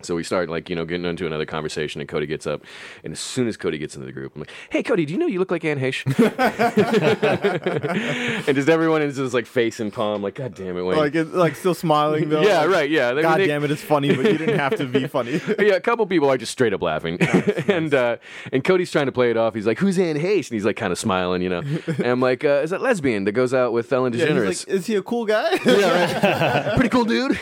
[0.04, 2.64] So we start like you know getting into another conversation, and Cody gets up,
[3.04, 5.20] and as soon as Cody gets into the group, I'm like, "Hey, Cody, do you
[5.20, 6.06] know you look like Anne Heche?"
[8.48, 11.16] and just everyone is just like face and palm, like, "God damn it, Wayne!" like,
[11.16, 12.42] it, like still smiling though.
[12.42, 13.14] yeah, Like, right, yeah.
[13.14, 15.42] They- God they- damn it, it's funny, but you didn't have to be funny.
[15.60, 17.18] yeah, a couple people are just straight up laughing,
[17.68, 18.18] and uh,
[18.52, 19.54] and Cody's trying to play it off.
[19.56, 21.62] He's like, "Who's Anne Heche?" And he's like, kind of smiling, you know.
[21.88, 24.68] And I'm like, uh, "Is that lesbian that goes out with Ellen Yeah, DeGeneres?" he's
[24.68, 25.58] like, is he a cool guy?
[25.66, 26.76] yeah, right.
[26.76, 27.36] Pretty cool dude,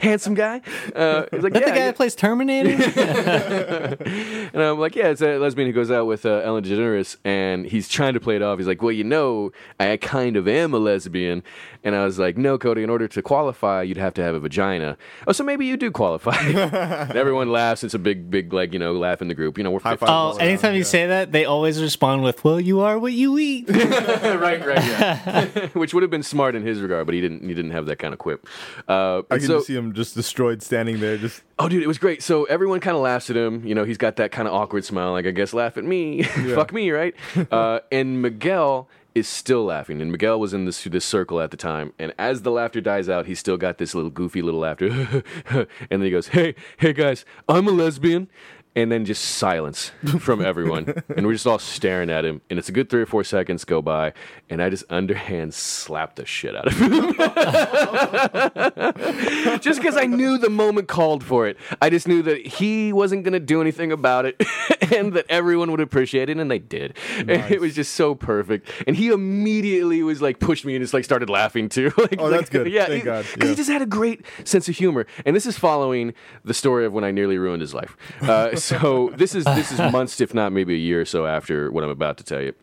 [0.00, 0.60] handsome guy.
[0.94, 1.74] Uh, he's like, Is that yeah,
[2.06, 4.50] the guy yeah." that plays Terminator?
[4.52, 7.66] and I'm like, yeah, it's a lesbian who goes out with uh, Ellen DeGeneres, and
[7.66, 8.58] he's trying to play it off.
[8.58, 11.42] He's like, well, you know, I kind of am a lesbian.
[11.84, 14.40] And I was like, no, Cody, in order to qualify, you'd have to have a
[14.40, 14.96] vagina.
[15.26, 16.36] Oh, so maybe you do qualify.
[16.36, 17.82] and everyone laughs.
[17.82, 19.58] It's a big, big, like, you know, laugh in the group.
[19.58, 20.06] You know, we're High 50.
[20.06, 20.34] five.
[20.34, 20.84] oh, anytime around, you yeah.
[20.84, 25.68] say that, they always respond with, "Well, you are what you eat." right, right, yeah.
[25.72, 27.42] Which would have been smart in his regard, but he didn't.
[27.42, 28.46] He didn't have that kind of quip.
[28.88, 31.16] Uh, I can so, just see him just destroyed standing there.
[31.18, 32.24] Just Oh, dude, it was great.
[32.24, 33.64] So everyone kind of laughs at him.
[33.64, 36.22] You know, he's got that kind of awkward smile, like I guess laugh at me,
[36.54, 37.14] fuck me, right?
[37.52, 41.56] uh, and Miguel is still laughing, and Miguel was in this this circle at the
[41.56, 41.92] time.
[42.00, 44.88] And as the laughter dies out, he's still got this little goofy little laughter,
[45.50, 48.28] and then he goes, "Hey, hey guys, I'm a lesbian."
[48.74, 52.40] And then just silence from everyone, and we're just all staring at him.
[52.48, 54.14] And it's a good three or four seconds go by,
[54.48, 57.12] and I just underhand slap the shit out of him
[59.60, 61.56] just because I knew the moment called for it.
[61.80, 64.42] I just knew that he wasn't going to do anything about it
[64.96, 66.96] and that everyone would appreciate it, and they did.
[67.18, 68.68] And it was just so perfect.
[68.86, 71.92] And he immediately was like, pushed me and just like started laughing too.
[71.98, 72.72] like, Oh, that's like, good.
[72.72, 73.24] Yeah, Thank he, God.
[73.24, 73.48] 'cause Yeah.
[73.48, 75.06] he just had a great sense of humor.
[75.26, 77.96] And this is following the story of when I nearly ruined his life.
[78.20, 81.70] Uh, so this is this is months, if not maybe a year or so after
[81.70, 82.54] what I'm about to tell you.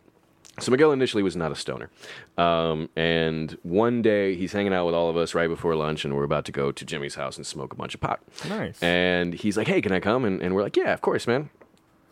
[0.59, 1.89] So Miguel initially was not a stoner,
[2.37, 6.13] um, and one day he's hanging out with all of us right before lunch, and
[6.15, 8.19] we're about to go to Jimmy's house and smoke a bunch of pot.
[8.49, 8.77] Nice.
[8.83, 11.49] And he's like, "Hey, can I come?" And, and we're like, "Yeah, of course, man."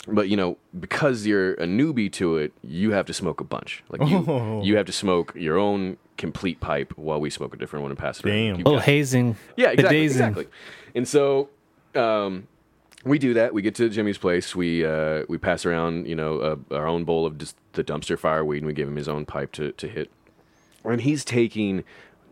[0.08, 3.84] But you know, because you're a newbie to it, you have to smoke a bunch.
[3.89, 4.62] Like you, Oh.
[4.63, 8.00] you have to smoke your own complete pipe while we smoke a different one and
[8.00, 8.34] pass it around.
[8.36, 8.58] Damn.
[8.60, 9.36] You little hazing.
[9.58, 10.06] yeah, exactly, bedazing.
[10.06, 10.47] exactly.
[10.95, 11.50] And so
[11.95, 12.47] um,
[13.08, 13.54] we do that.
[13.54, 14.56] We get to Jimmy's place.
[14.56, 18.17] We uh, we pass around, you know, uh, our own bowl of just the dumpster
[18.17, 20.10] fireweed, and we give him his own pipe to to hit.
[20.84, 21.84] And he's taking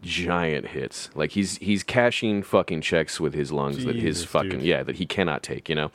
[0.05, 1.09] giant hits.
[1.15, 4.61] Like he's he's cashing fucking checks with his lungs that his fucking dude.
[4.61, 5.91] yeah that he cannot take, you know.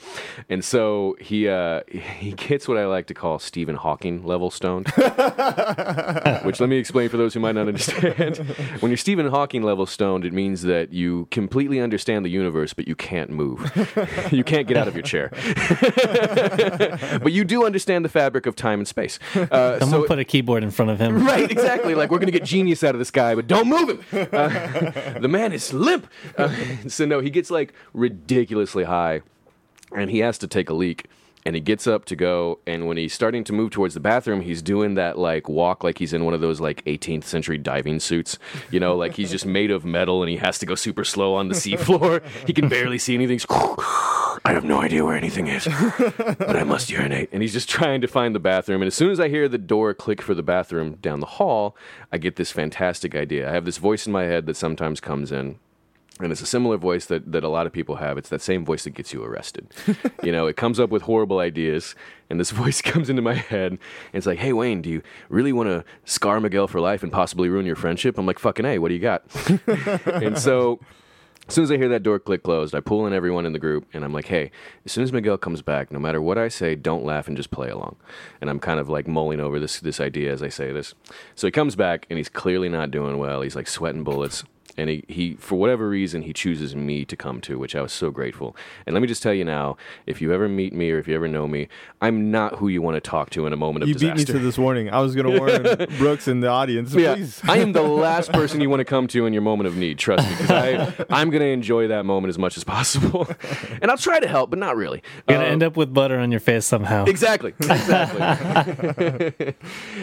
[0.49, 4.88] And so he uh, he gets what I like to call Stephen Hawking level stoned.
[6.42, 8.38] Which let me explain for those who might not understand.
[8.81, 12.88] when you're Stephen Hawking level stoned, it means that you completely understand the universe, but
[12.88, 13.61] you can't move.
[14.33, 15.31] you can't get out of your chair.
[17.23, 19.18] but you do understand the fabric of time and space.
[19.35, 21.25] Uh, Someone so put a keyboard in front of him.
[21.25, 21.94] Right, exactly.
[21.94, 23.99] Like we're gonna get genius out of this guy, but don't move him.
[24.12, 26.06] Uh, the man is limp.
[26.36, 26.54] Uh,
[26.88, 29.22] so no, he gets like ridiculously high,
[29.94, 31.06] and he has to take a leak.
[31.46, 34.42] And he gets up to go, and when he's starting to move towards the bathroom,
[34.42, 37.98] he's doing that like walk, like he's in one of those like 18th century diving
[37.98, 38.38] suits.
[38.70, 41.35] You know, like he's just made of metal, and he has to go super slow
[41.35, 42.22] on the seafloor.
[42.46, 43.40] he can barely see anything.
[44.44, 45.66] I have no idea where anything is,
[46.07, 47.31] but I must urinate.
[47.33, 48.83] And he's just trying to find the bathroom.
[48.83, 51.76] And as soon as I hear the door click for the bathroom down the hall,
[52.12, 53.48] I get this fantastic idea.
[53.48, 55.59] I have this voice in my head that sometimes comes in.
[56.22, 58.18] And it's a similar voice that, that a lot of people have.
[58.18, 59.66] It's that same voice that gets you arrested.
[60.22, 61.94] you know, it comes up with horrible ideas,
[62.28, 63.80] and this voice comes into my head, and
[64.12, 67.48] it's like, hey, Wayne, do you really want to scar Miguel for life and possibly
[67.48, 68.18] ruin your friendship?
[68.18, 69.24] I'm like, fucking A, what do you got?
[70.06, 70.80] and so
[71.50, 73.59] as soon as I hear that door click closed, I pull in everyone in the
[73.59, 74.52] group and I'm like, hey,
[74.85, 77.50] as soon as Miguel comes back, no matter what I say, don't laugh and just
[77.50, 77.96] play along.
[78.40, 80.94] And I'm kind of like mulling over this this idea as I say this.
[81.35, 83.40] So he comes back and he's clearly not doing well.
[83.40, 84.44] He's like sweating bullets.
[84.81, 87.93] And he, he, for whatever reason, he chooses me to come to, which I was
[87.93, 88.57] so grateful.
[88.87, 91.14] And let me just tell you now, if you ever meet me or if you
[91.14, 91.69] ever know me,
[92.01, 94.01] I'm not who you want to talk to in a moment of need.
[94.01, 94.88] You beat me to this warning.
[94.88, 96.95] I was gonna warn Brooks in the audience.
[96.95, 97.43] Yeah, Please.
[97.47, 99.99] I am the last person you want to come to in your moment of need.
[99.99, 103.29] Trust me, because I I'm gonna enjoy that moment as much as possible,
[103.83, 105.03] and I'll try to help, but not really.
[105.29, 107.05] You're gonna Um, end up with butter on your face somehow.
[107.05, 107.53] Exactly.
[107.61, 109.55] Exactly.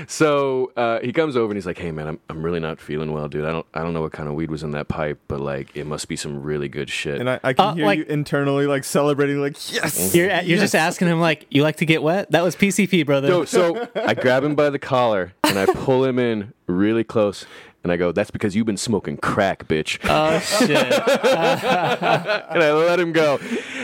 [0.07, 3.11] so uh, he comes over and he's like, "Hey man, I'm I'm really not feeling
[3.11, 3.45] well, dude.
[3.45, 5.75] I don't I don't know what kind of weed was in that pipe, but like
[5.75, 8.05] it must be some really good shit." and I, I can Uh, hear like- you
[8.05, 10.13] internally like celebrating, like yes.
[10.15, 12.31] You're you're just asking him like, you like to get wet?
[12.31, 13.27] That was PCP, brother.
[13.29, 17.45] No, so I grab him by the collar and I pull him in really close.
[17.87, 19.97] And I go, that's because you've been smoking crack, bitch.
[20.03, 20.69] Oh shit!
[20.71, 23.39] and I let him go.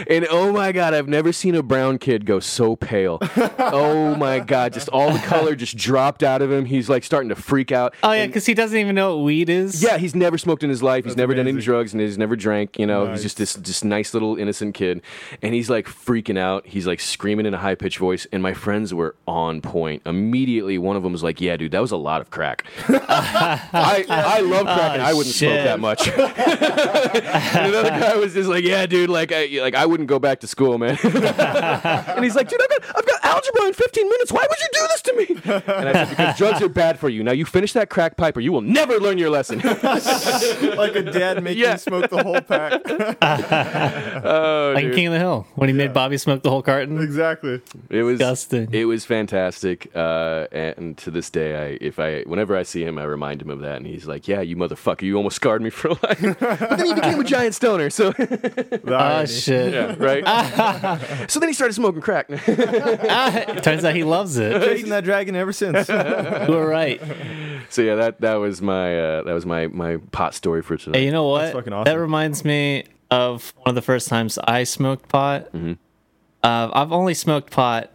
[0.10, 3.20] And oh my god, I've never seen a brown kid go so pale.
[3.60, 6.66] oh my god, just all the color just dropped out of him.
[6.66, 7.96] He's like starting to freak out.
[8.04, 9.82] Oh yeah, because he doesn't even know what weed is.
[9.82, 11.06] yeah, he's never smoked in his life.
[11.06, 12.78] He's That's never done any drugs and he's never drank.
[12.78, 13.22] You know, Nice.
[13.22, 15.02] he's just this just nice little innocent kid.
[15.42, 16.68] And he's like freaking out.
[16.68, 18.28] He's like screaming in a high pitched voice.
[18.34, 20.02] And my friends were on point.
[20.06, 22.66] Immediately, one of them was like, "Yeah, dude, that was a lot of crack."
[24.10, 26.08] I I love crack and Oh, I wouldn't smoke that much.
[26.08, 30.40] and another guy was just like, "Yeah, dude, like I like I wouldn't go back
[30.42, 34.32] to school, man." and he's like, "Dude, I've got I've got algebra in 15 minutes.
[34.32, 35.26] Why would you do this to me?"
[35.78, 37.24] And I said, because drugs are bad for you.
[37.24, 39.60] Now you finish that crack pipe or you will never learn your lesson.
[39.84, 41.74] like a dad making Yeah.
[41.74, 42.82] you smoke the whole pack.
[44.26, 44.96] oh, Like dude.
[44.96, 47.02] King of the Hill when he made Bobby smoke the whole carton.
[47.02, 47.62] exactly.
[47.90, 48.70] It was Disgusting.
[48.72, 49.90] It was fantastic.
[49.96, 53.50] Uh, and to this day, I if I whenever I see him, I remind him
[53.50, 53.73] of that.
[53.78, 56.94] And he's like, "Yeah, you motherfucker, you almost scarred me for life." but then he
[56.94, 57.90] became a giant stoner.
[57.90, 59.74] So The Oh shit!
[59.74, 60.24] yeah, right.
[61.30, 62.28] so then he started smoking crack.
[62.28, 64.62] Turns out he loves it.
[64.64, 65.88] Chasing that dragon ever since.
[65.90, 65.96] You
[66.54, 67.02] were right.
[67.70, 71.00] so yeah, that that was my uh, that was my my pot story for tonight.
[71.00, 71.54] Hey, you know what?
[71.54, 71.92] fucking awesome.
[71.92, 75.46] That reminds me of one of the first times I smoked pot.
[75.54, 75.74] Mm-hmm.
[76.42, 77.92] Uh, I've only smoked pot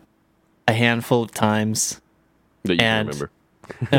[0.67, 2.01] a handful of times,
[2.65, 3.31] that you can and- remember.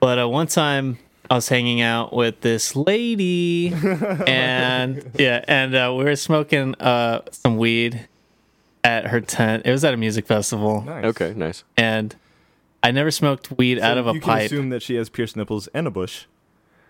[0.00, 0.98] but uh, one time
[1.30, 3.72] I was hanging out with this lady,
[4.26, 8.06] and yeah, and uh, we were smoking uh, some weed
[8.84, 9.64] at her tent.
[9.66, 11.04] It was at a music festival, Nice.
[11.06, 11.64] Okay, nice.
[11.76, 12.14] and
[12.82, 14.38] I never smoked weed out of a you pipe.
[14.50, 16.26] can assume that she has pierced nipples and a bush.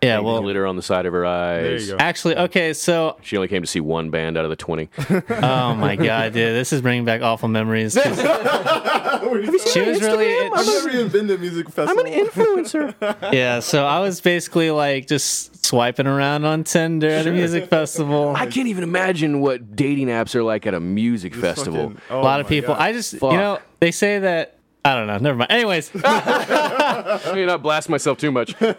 [0.07, 1.63] Yeah, well, glitter on the side of her eyes.
[1.63, 1.97] There you go.
[1.99, 4.89] actually, okay, so She only came to see one band out of the twenty.
[5.31, 7.97] oh my god, dude, this is bringing back awful memories.
[9.73, 10.35] She was really.
[10.55, 12.01] I've never even been to a music festival.
[12.01, 12.95] I'm an influencer.
[13.33, 18.35] Yeah, so I was basically like just swiping around on Tinder at a music festival.
[18.37, 21.89] I can't even imagine what dating apps are like at a music festival.
[21.91, 22.75] Fucking- oh a lot of people.
[22.75, 22.83] God.
[22.83, 23.33] I just, Fuck.
[23.33, 24.56] you know, they say that.
[24.87, 25.19] I don't know.
[25.19, 25.51] Never mind.
[25.51, 28.55] Anyways, Let me not blast myself too much.
[28.61, 28.71] no,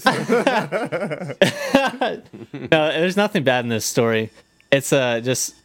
[2.72, 4.30] there's nothing bad in this story.
[4.72, 5.56] It's uh just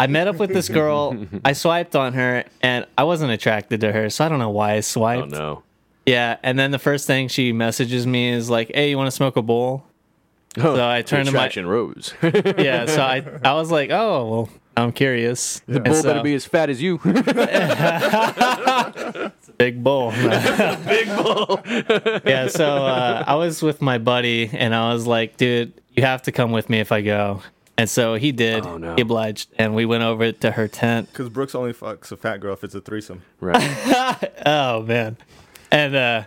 [0.00, 1.16] I met up with this girl.
[1.44, 4.74] I swiped on her, and I wasn't attracted to her, so I don't know why
[4.74, 5.30] I Oh swiped.
[5.32, 5.62] no.
[6.06, 9.12] Yeah, and then the first thing she messages me is like, "Hey, you want to
[9.16, 9.84] smoke a bowl?"
[10.58, 12.14] So I turned to my rose.
[12.22, 12.86] yeah.
[12.86, 16.34] So I I was like, "Oh, well, I'm curious." the And bull so- better be
[16.34, 16.98] as fat as you.
[19.58, 20.10] Big bull.
[20.86, 21.60] Big bull.
[22.24, 26.22] yeah, so uh, I was with my buddy, and I was like, dude, you have
[26.22, 27.42] to come with me if I go.
[27.76, 28.66] And so he did.
[28.66, 28.94] Oh, no.
[28.96, 31.08] He obliged, and we went over to her tent.
[31.12, 33.22] Because Brooks only fucks a fat girl if it's a threesome.
[33.40, 34.30] Right.
[34.46, 35.18] Oh man,
[35.70, 36.22] and uh,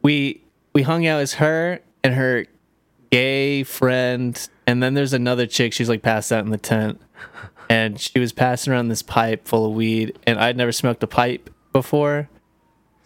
[0.00, 0.40] we
[0.72, 2.46] we hung out as her and her
[3.10, 5.72] gay friend, and then there's another chick.
[5.74, 7.00] She's like passed out in the tent,
[7.68, 11.06] and she was passing around this pipe full of weed, and I'd never smoked a
[11.06, 12.28] pipe before.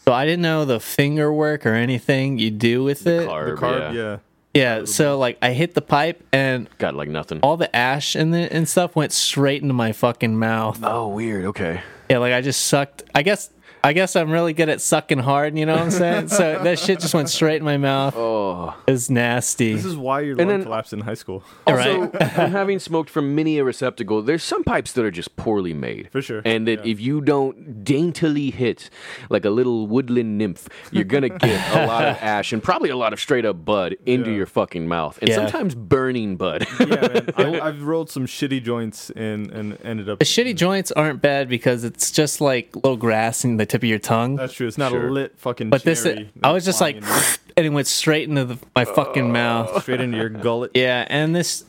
[0.05, 3.29] So I didn't know the finger work or anything you do with it.
[3.29, 4.01] Carb, The carb, yeah.
[4.03, 4.17] yeah.
[4.55, 7.41] Yeah, so like I hit the pipe and Got like nothing.
[7.43, 10.81] all the ash and the and stuff went straight into my fucking mouth.
[10.83, 11.47] Oh, weird.
[11.47, 11.81] Okay.
[12.11, 13.03] Yeah, like I just sucked.
[13.15, 13.49] I guess
[13.85, 15.59] I guess I'm really good at sucking hard.
[15.59, 16.29] You know what I'm saying?
[16.29, 18.15] so that shit just went straight in my mouth.
[18.17, 18.77] Oh.
[18.87, 19.75] It was nasty.
[19.75, 21.43] This is why your And lung then- collapsed in high school.
[21.67, 22.33] Also, Right.
[22.33, 26.09] from having smoked from many a receptacle, there's some pipes that are just poorly made.
[26.13, 26.93] For sure, And that yeah.
[26.93, 28.89] if you don't daintily hit
[29.31, 32.91] like a little woodland nymph, you're going to get a lot of ash and probably
[32.91, 34.37] a lot of straight up bud into Yeah.
[34.37, 35.19] your fucking mouth.
[35.21, 35.37] And Yeah.
[35.37, 36.67] sometimes burning bud.
[36.79, 37.33] Yeah, man.
[37.37, 40.21] I, I've rolled some shitty joints and, and ended up.
[40.21, 43.89] the shitty joints aren't bad because it's just like little grass in the tip of
[43.89, 44.37] your tongue.
[44.37, 44.67] That's true.
[44.69, 45.09] It's not Sure.
[45.09, 45.71] a lit fucking.
[45.71, 46.07] but this,
[46.43, 46.97] I was just like,
[47.57, 49.83] and it went straight into the, my fucking mouth.
[49.83, 50.71] straight into your gullet.
[50.75, 51.65] Yeah, and this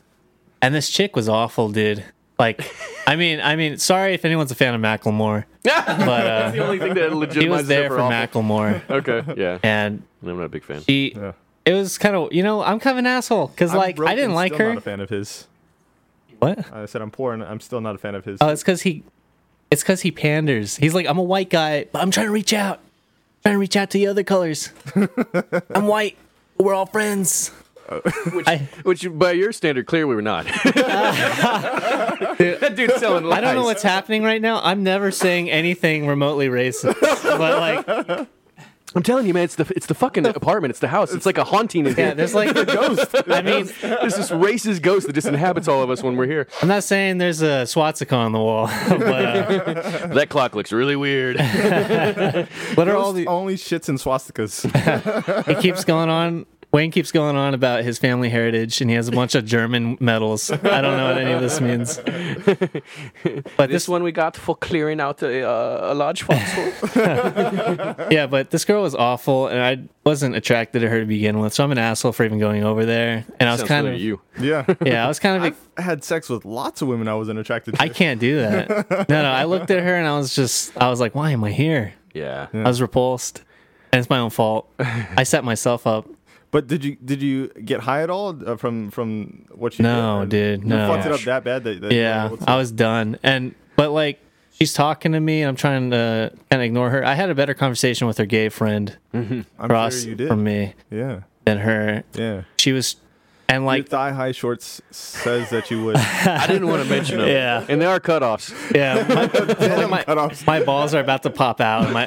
[0.61, 2.03] and this chick was awful, dude.
[2.39, 2.61] Like,
[3.07, 6.59] I mean, I mean, sorry if anyone's a fan of Macklemore, Yeah, but uh, the
[6.63, 8.41] only thing that legitimizes he was there it for awful.
[8.41, 9.59] Macklemore, Okay, yeah.
[9.63, 10.81] and I'm not a big fan.
[10.83, 11.13] she.
[11.15, 11.33] Yeah.
[11.65, 14.15] It was kind of, you know, I'm kind of an asshole because like broke I
[14.15, 14.73] didn't and like still her.
[14.73, 15.47] Not a fan of his.
[16.39, 16.73] What?
[16.73, 18.39] I said I'm poor and I'm still not a fan of his.
[18.41, 19.03] Oh, it's because he,
[19.73, 20.77] it's because he panders.
[20.77, 22.79] He's like, I'm a white guy, but I'm trying to reach out,
[23.41, 24.69] trying to reach out to the other colors.
[25.73, 26.15] I'm white.
[26.59, 27.49] We're all friends.
[27.89, 27.99] Uh,
[28.33, 30.45] which, I- which, by your standard, clearly we're not.
[30.75, 33.39] that dude's selling lies.
[33.39, 34.61] I don't know what's happening right now.
[34.63, 38.27] I'm never saying anything remotely racist, but like,
[38.95, 40.69] I'm telling you, man, it's the it's the fucking apartment.
[40.71, 41.13] It's the house.
[41.13, 43.07] It's like a haunting in yeah, there's like a ghost.
[43.27, 46.47] I mean, There's this racist ghost that just inhabits all of us when we're here.
[46.61, 50.95] I'm not saying there's a swastika on the wall, but uh, That clock looks really
[50.95, 51.37] weird.
[51.37, 53.27] what are all Ghost the?
[53.27, 54.65] only shits and swastikas.
[55.47, 56.45] it keeps going on.
[56.73, 59.95] Wayne keeps going on about his family heritage, and he has a bunch of German
[59.99, 60.49] medals.
[60.49, 61.99] I don't know what any of this means.
[63.55, 66.63] But This this, one we got for clearing out a, uh, a large fossil.
[68.11, 71.53] yeah, but this girl was awful, and I wasn't attracted to her to begin with.
[71.53, 73.23] So I'm an asshole for even going over there.
[73.39, 74.19] And I was Sounds kind of, you.
[74.39, 74.65] yeah.
[74.85, 75.55] yeah, I was kind of.
[75.77, 77.81] I had sex with lots of women I wasn't attracted to.
[77.81, 79.09] I can't do that.
[79.09, 79.31] No, no.
[79.31, 81.93] I looked at her and I was just, I was like, why am I here?
[82.15, 82.47] Yeah.
[82.51, 83.43] I was repulsed,
[83.91, 84.67] and it's my own fault.
[84.79, 86.07] I set myself up.
[86.53, 90.21] But did you did you get high at all uh, from from what you No,
[90.25, 90.61] did?
[90.61, 90.87] dude, You no.
[90.87, 93.17] fucked it up that bad that, that Yeah, weren't able to- I was done.
[93.23, 94.19] And but like
[94.53, 97.03] she's talking to me, and I'm trying to kind of ignore her.
[97.03, 100.27] I had a better conversation with her gay friend I'm across sure you did.
[100.29, 102.03] from me Yeah, than her.
[102.13, 102.43] yeah.
[102.57, 102.97] She was,
[103.53, 105.95] and Your like, thigh high shorts says that you would.
[105.97, 107.27] I didn't want to mention them.
[107.27, 107.65] Yeah.
[107.67, 108.51] And there are cutoffs.
[108.73, 110.45] yeah, my, Denim my, cutoffs.
[110.45, 111.91] my balls are about to pop out.
[111.91, 112.05] My,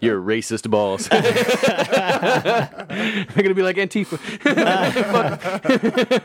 [0.00, 1.08] Your racist balls.
[1.08, 1.20] They're
[3.34, 4.18] going to be like Antifa.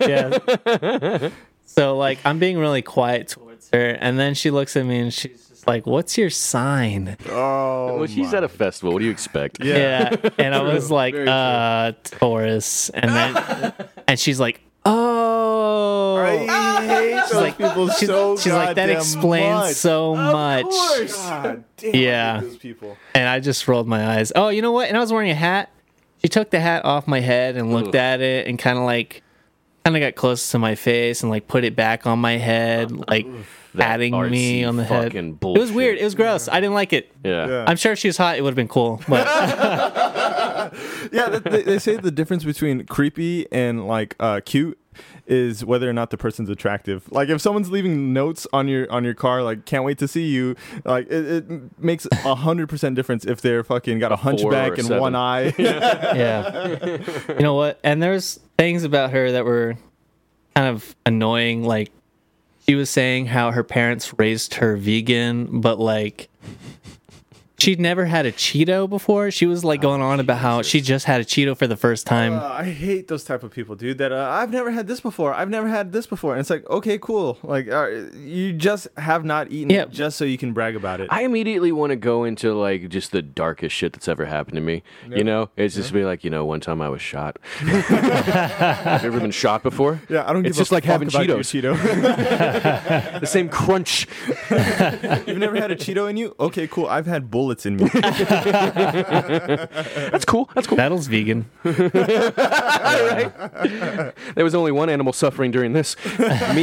[0.07, 1.29] yeah.
[1.65, 5.13] So like, I'm being really quiet towards her, and then she looks at me and
[5.13, 8.91] she's just like, "What's your sign?" Oh, Well, she's at a festival.
[8.93, 9.63] What do you expect?
[9.63, 10.09] Yeah.
[10.23, 10.29] Yeah.
[10.37, 11.33] And I was like, Very true.
[11.33, 12.89] uh, Taurus.
[12.89, 13.73] And then,
[14.07, 16.15] and she's like, oh.
[16.17, 19.73] I hate those like- people She's, so she's like, that explains much.
[19.75, 20.65] so much.
[21.15, 22.41] God damn, Yeah.
[22.41, 22.97] those people.
[23.13, 24.31] And I just rolled my eyes.
[24.35, 24.87] Oh, you know what?
[24.87, 25.69] And I was wearing a hat.
[26.21, 27.95] She took the hat off my head and looked Ugh.
[27.95, 29.21] at it and kind of like,
[29.85, 32.91] kind of got close to my face and like put it back on my head,
[33.09, 33.45] like That
[33.77, 35.05] patting me artsy on the head.
[35.05, 35.97] fucking It was weird.
[35.97, 36.47] It was gross.
[36.47, 37.11] I didn't like it.
[37.23, 37.47] Yeah.
[37.47, 37.65] Yeah.
[37.67, 39.01] I'm sure if she was hot, it would have been cool.
[39.07, 39.27] But
[41.11, 44.77] Yeah, they, they say the difference between creepy and like uh, cute
[45.27, 47.09] is whether or not the person's attractive.
[47.11, 50.25] Like if someone's leaving notes on your on your car, like can't wait to see
[50.27, 50.55] you,
[50.85, 54.37] like it, it makes a hundred percent difference if they're fucking got a, four or
[54.37, 55.01] hunchback a and seven.
[55.01, 55.53] one eye.
[55.57, 56.97] yeah.
[57.29, 57.79] you know what?
[57.83, 59.77] And there's things about her that were
[60.55, 61.63] kind of annoying.
[61.63, 61.91] Like
[62.69, 66.29] she was saying how her parents raised her vegan, but like
[67.59, 69.31] she'd never had a Cheeto before.
[69.31, 72.07] She was like going on about how she just had a Cheeto for the first
[72.07, 72.33] time.
[72.33, 73.97] Uh, I hate those type of people, dude.
[73.97, 75.33] That uh, I've never had this before.
[75.33, 77.37] I've never had this before, and it's like, okay, cool.
[77.43, 79.83] Like uh, you just have not eaten Yeah.
[79.83, 81.07] it just so you can brag about it.
[81.11, 84.61] I immediately want to go into like just the darkest shit that's ever happened to
[84.61, 84.83] me.
[85.09, 87.37] You know, it's just be like, you know, one time I was shot.
[87.59, 90.01] Have you ever been shot before?
[90.09, 91.75] yeah, I don't give It's a just like fuck having about your Cheetos.
[91.75, 93.19] Cheeto.
[93.19, 94.07] The same crunch.
[95.27, 96.35] You've never had a Cheeto in you?
[96.39, 96.85] Okay, cool.
[96.87, 97.87] I've had bullets in me.
[100.11, 100.49] That's cool.
[100.55, 100.77] That's cool.
[100.77, 101.45] Metal's vegan.
[104.35, 105.95] There was only one animal suffering during this.
[106.55, 106.61] Me.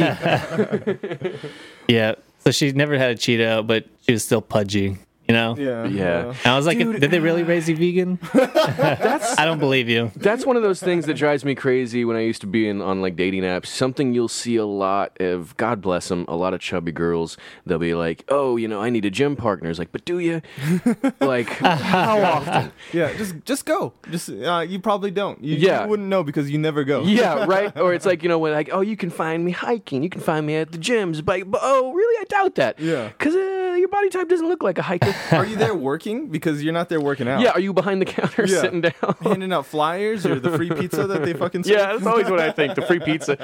[1.87, 2.15] Yeah.
[2.39, 4.97] So she never had a Cheeto, but she was still pudgy.
[5.27, 5.55] You know.
[5.57, 5.85] Yeah.
[5.85, 6.27] Yeah.
[6.27, 8.17] And I was like, Dude, did they really raise you vegan?
[8.33, 10.11] I don't believe you.
[10.15, 12.81] That's one of those things that drives me crazy when I used to be in
[12.81, 13.65] on like dating apps.
[13.67, 17.37] Something you'll see a lot of, God bless them, a lot of chubby girls.
[17.65, 20.19] They'll be like, "Oh, you know, I need a gym partner." It's like, but do
[20.19, 20.41] you?
[21.19, 22.71] like, how often?
[22.93, 23.93] Yeah, just just go.
[24.09, 25.43] Just uh, you probably don't.
[25.43, 25.83] You, Yeah.
[25.83, 27.01] you wouldn't know because you never go.
[27.03, 27.75] Yeah, right.
[27.77, 30.03] Or it's like you know when like, oh, you can find me hiking.
[30.03, 31.23] You can find me at the gyms.
[31.23, 32.21] But, but oh, really?
[32.21, 32.79] I doubt that.
[32.79, 33.09] Yeah.
[33.09, 35.13] Because uh, your body type doesn't look like a hiker.
[35.35, 36.27] Are you there working?
[36.29, 37.39] Because you're not there working out.
[37.41, 37.51] yeah.
[37.51, 38.61] Are you behind the counter Yeah.
[38.61, 38.93] sitting down?
[39.21, 41.77] Handing out flyers or the free pizza that they fucking serve?
[41.77, 42.75] yeah, that's always what I think.
[42.75, 43.37] The free pizza.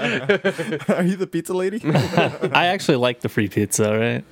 [0.97, 1.81] Are you the pizza lady?
[1.85, 4.23] I actually like the free pizza, right?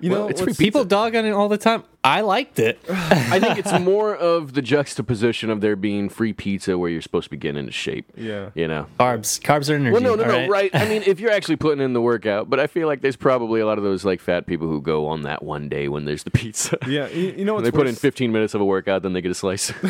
[0.00, 1.84] You Well, know, it's what's- People dog on it all the time.
[2.02, 2.78] I liked it.
[2.88, 7.24] I think it's more of the juxtaposition of there being free pizza where you're supposed
[7.24, 8.10] to be getting into shape.
[8.16, 8.50] Yeah.
[8.54, 8.86] You know.
[8.98, 9.38] Carbs.
[9.40, 9.92] Carbs are energy.
[9.92, 10.50] Well, no, no, no, right?
[10.50, 10.70] right?
[10.74, 13.60] I mean, if you're actually putting in the workout, but I feel like there's probably
[13.60, 16.22] a lot of those like fat people who go on that one day when there's
[16.24, 16.78] the pizza.
[16.90, 19.12] Yeah, you, you know When what's they put in 15 minutes of a workout, then
[19.12, 19.70] they get a slice.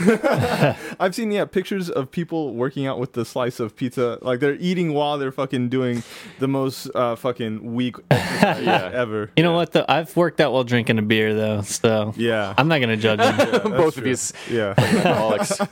[1.00, 4.18] I've seen yeah pictures of people working out with the slice of pizza.
[4.20, 6.02] Like they're eating while they're fucking doing
[6.40, 8.90] the most uh, fucking weak Yeah.
[8.92, 9.30] ever.
[9.36, 9.72] You know what?
[9.72, 12.54] Though I've worked out while drinking a beer, though, so Yeah.
[12.58, 13.58] I'm not gonna judge you.
[13.70, 14.10] Both of true.
[14.10, 14.74] you Yeah.
[14.76, 15.58] alcoholics.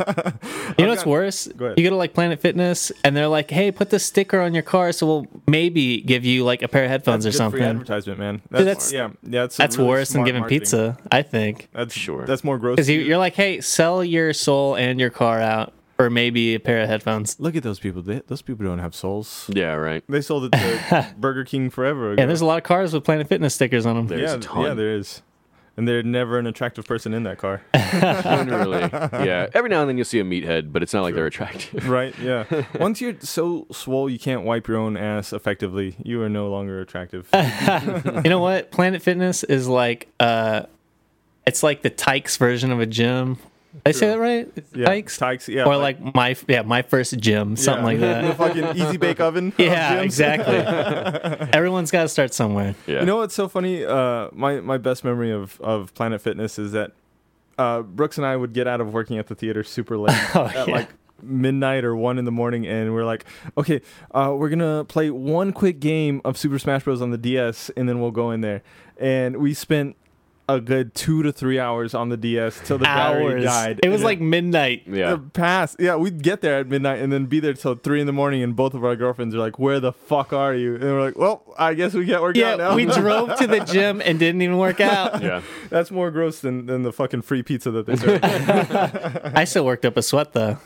[0.78, 1.46] You know what's worse?
[1.48, 1.76] ahead.
[1.78, 4.62] You go to like Planet Fitness, and they're like, "Hey, put the sticker on your
[4.62, 7.60] car, so we'll maybe give you like a pair of headphones That's or good free
[7.60, 8.34] something." advertisement, man.
[8.52, 9.40] Dude, that's- yeah, yeah.
[9.42, 10.60] That's, That's really worse than giving marketing.
[10.60, 11.68] pizza, I think.
[11.72, 12.24] That's Sure.
[12.26, 12.76] That's more gross.
[12.76, 16.60] Because you, you're like, "Hey, sell your soul and your car out for maybe a
[16.60, 18.02] pair of headphones." Look at those people.
[18.02, 19.50] They, those people don't have souls.
[19.52, 20.04] Yeah, right.
[20.08, 22.22] They sold it to Burger King forever ago.
[22.22, 24.06] Yeah, there's a lot of cars with Planet Fitness stickers on them.
[24.06, 24.64] There's yeah, a ton.
[24.64, 25.22] yeah, there is.
[25.78, 27.62] And there's never an attractive person in that car.
[27.72, 28.90] Generally.
[29.24, 29.46] Yeah.
[29.54, 31.88] Every now and then you'll see a meathead, but it's not like they're attractive.
[31.88, 32.18] right?
[32.18, 32.64] Yeah.
[32.80, 36.80] Once you're so swole you can't wipe your own ass effectively, you are no longer
[36.80, 37.28] attractive.
[37.32, 38.72] you know what?
[38.72, 40.62] Planet Fitness is like, uh,
[41.46, 43.38] it's like the Tykes version of a gym.
[43.72, 44.50] Did I say that right?
[44.56, 44.86] It's Yeah.
[44.86, 45.64] Tykes, Tykes, yeah.
[45.64, 48.22] or like my yeah my first gym, something like that.
[48.22, 48.36] the that.
[48.36, 49.52] fucking easy bake oven.
[49.58, 50.04] yeah, gyms.
[50.04, 50.56] exactly.
[51.52, 52.74] Everyone's got to start somewhere.
[52.86, 53.00] Yeah.
[53.00, 53.84] You know what's so funny?
[53.84, 56.92] Uh, my my best memory of of Planet Fitness is that
[57.58, 60.46] uh, Brooks and I would get out of working at the theater super late Oh,
[60.46, 60.74] at yeah.
[60.74, 60.88] like
[61.22, 63.24] midnight or one in the morning, and we're like,
[63.56, 67.70] okay, uh, we're gonna play one quick game of Super Smash Bros on the DS,
[67.76, 68.62] and then we'll go in there.
[68.98, 69.96] And we spent
[70.48, 73.80] a good two to three hours on the DS till the battery died.
[73.82, 74.84] It was And like midnight.
[74.86, 75.10] Yeah.
[75.10, 75.76] the past.
[75.78, 78.42] Yeah, we'd get there at midnight and then be there till three in the morning,
[78.42, 81.18] and both of our girlfriends are like, "Where the fuck are you?" And we're like,
[81.18, 84.18] "Well, I guess we can't work out Yeah, now." we drove to the gym and
[84.18, 85.22] didn't even work out.
[85.28, 85.42] Yeah.
[85.68, 88.20] That's more gross than, than the fucking free pizza that they serve.
[89.34, 90.56] I still worked up a sweat though.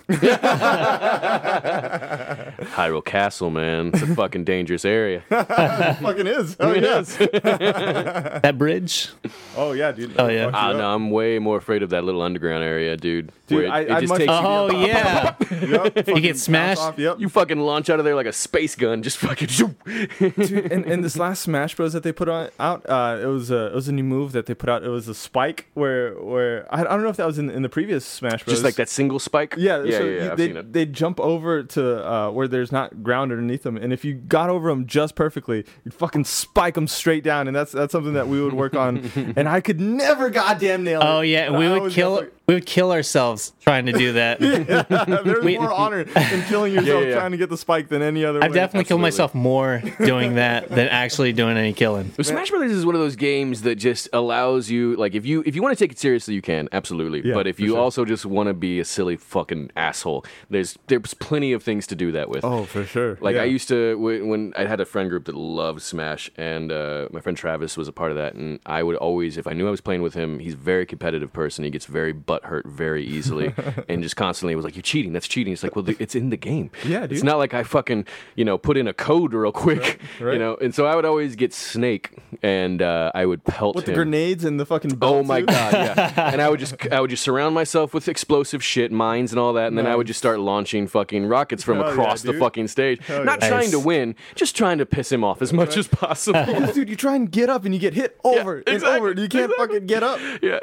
[2.76, 3.88] Hyrule Castle, man.
[3.88, 5.22] It's a fucking dangerous area.
[5.28, 6.56] fucking is.
[6.60, 6.98] Oh It yeah.
[7.00, 7.16] is.
[7.16, 9.08] That bridge.
[9.56, 10.14] Oh yeah, dude.
[10.18, 10.44] Oh, yeah.
[10.46, 10.76] Fuck you Ah, up.
[10.76, 13.32] no, I'm way more afraid of that little underground area, dude.
[13.46, 15.34] Dude, where it, I- it I'd just much- takes Oh you, yeah.
[15.62, 16.80] Yep, fucking get smashed?
[16.80, 16.98] Off.
[16.98, 17.20] Yep.
[17.20, 19.48] you fucking launch out of there like a space gun, just fucking.
[20.18, 23.50] Dude, and, and this last Smash Bros that they put on out, uh, it was
[23.50, 24.82] a it was a new move that they put out.
[24.82, 27.62] It was a spike where where I, I don't know if that was in, in
[27.62, 28.54] the previous Smash Bros.
[28.54, 29.54] just like that single spike.
[29.56, 30.24] Yeah, yeah, so yeah.
[30.24, 30.72] you- I've they seen it.
[30.72, 34.50] they jump over to uh, where there's not ground underneath them, and if you got
[34.50, 38.28] over them just perfectly, you'd fucking spike them straight down, and that's that's something that
[38.28, 41.04] we would work on, and I could never goddamn nail it.
[41.04, 41.50] Oh yeah.
[41.50, 42.16] We would kill.
[42.16, 44.40] definitely- We would kill ourselves trying to do that.
[45.24, 47.14] There's We- more honor in killing yourself Yeah, yeah.
[47.14, 48.42] trying to get the spike than any other.
[48.42, 48.54] I've way.
[48.56, 52.12] definitely killed myself more doing that than actually doing any killing.
[52.18, 55.42] Well, Smash Brothers is one of those games that just allows you, like, if you
[55.46, 57.22] if you want to take it seriously, you can absolutely.
[57.24, 57.78] Yeah, but if you sure.
[57.78, 61.94] also just want to be a silly fucking asshole, there's there's plenty of things to
[61.94, 62.44] do that with.
[62.44, 63.18] Oh, for sure.
[63.20, 63.42] Like Yeah.
[63.42, 67.06] I used to wh- when I had a friend group that loved Smash, and uh,
[67.12, 68.34] my friend Travis was a part of that.
[68.34, 70.84] And I would always, if I knew I was playing with him, he's a very
[70.86, 71.64] competitive person.
[71.64, 72.12] He gets very
[72.42, 73.54] butthurt very easily,
[73.88, 75.12] and just constantly was like, "You're cheating.
[75.12, 76.70] That's cheating." It's like, well, th- it's in the game.
[76.84, 80.32] Yeah, It's not like I fucking you know put in a code real quick, right.
[80.34, 80.56] you know.
[80.56, 84.44] And so I would always get Snake, and uh, I would pelt with the grenades
[84.44, 84.98] and the fucking.
[85.00, 85.46] Oh my too.
[85.46, 86.12] god, yeah.
[86.32, 89.52] and I would just I would just surround myself with explosive shit, mines and all
[89.54, 92.34] that, and then I would just start launching fucking rockets from Hell yeah, across the
[92.34, 93.00] fucking stage.
[93.08, 93.48] Not yeah.
[93.48, 96.44] trying to win, just trying to piss him off as much as possible.
[96.44, 99.10] Because, dude, you try and get up and you get hit over and exactly, over.
[99.10, 99.74] and You can't exactly.
[99.74, 100.18] fucking get up.
[100.42, 100.58] yeah.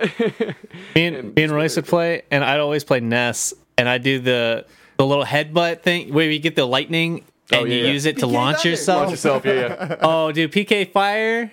[0.96, 4.20] Me and, me and Royce would play, and I'd always play Ness, and I do
[4.20, 4.66] the
[4.98, 7.92] the little headbutt thing where you get the lightning oh, and Oh, yeah, you yeah.
[7.92, 8.70] use it to PK launch Thunder.
[8.70, 9.00] yourself.
[9.00, 9.96] Launch yourself, yeah, yeah.
[10.02, 11.52] Oh, dude, PK Fire,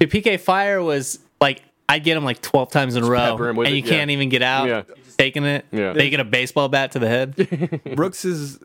[0.00, 3.48] dude, PK Fire was like I'd get him like twelve times in a row, pepper
[3.50, 3.98] him with and it, you yeah.
[3.98, 4.68] can't even get out.
[4.68, 4.82] Yeah.
[4.86, 5.92] You're taking it, Yeah.
[5.94, 7.80] taking a baseball bat to the head.
[7.96, 8.58] Brooks has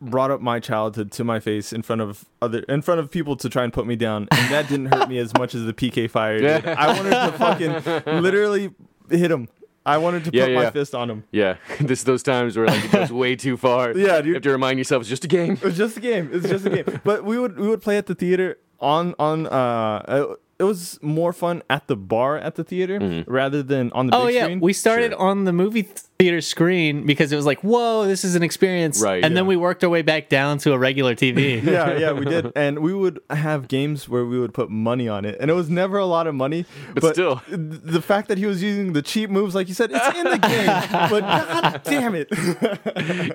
[0.00, 3.36] brought up my childhood to my face in front of other in front of people
[3.36, 5.72] to try and put me down, and that didn't hurt me as much as the
[5.72, 6.66] PK fire did.
[6.66, 8.74] I wanted to fucking literally
[9.10, 9.48] hit him.
[9.84, 11.24] I wanted to Yeah, put my fist on him.
[11.32, 13.92] Yeah, this those times where like it goes way too far.
[13.96, 14.26] Yeah, dude.
[14.26, 15.58] You have to remind yourself it's just a game.
[15.62, 16.30] It's just a game.
[16.32, 17.00] It's just a game.
[17.04, 20.34] But we would we would play at the theater on on uh.
[20.58, 23.30] It was more fun at the bar at the theater Mm-hmm.
[23.30, 24.60] rather than on the Oh big yeah, screen.
[24.60, 25.20] we started Sure.
[25.20, 25.82] on the movie
[26.18, 29.56] theater screen because it was like, whoa, this is an experience, Right, And then we
[29.56, 31.60] worked our way back down to a regular TV.
[31.64, 35.24] yeah, yeah, we did, and we would have games where we would put money on
[35.24, 36.64] it, and it was never a lot of money.
[36.94, 37.42] But still.
[37.48, 40.38] the fact that he was using the cheap moves, like you said, it's in the
[40.38, 40.66] game.
[41.10, 42.28] but god damn it!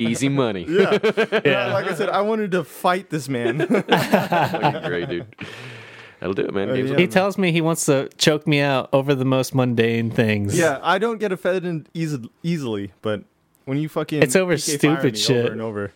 [0.02, 0.66] Easy money.
[0.70, 1.74] yeah.
[1.74, 3.58] like I said, I wanted to fight this man.
[3.58, 5.26] Great, dude.
[6.20, 6.70] That'll do it, man.
[6.70, 6.96] Games yeah.
[6.96, 10.58] will- He tells me he wants to choke me out over the most mundane things.
[10.58, 13.24] yeah, I don't get offended easy, easily, but
[13.66, 15.46] when you fucking It's over PK stupid shit.
[15.46, 15.92] over and over.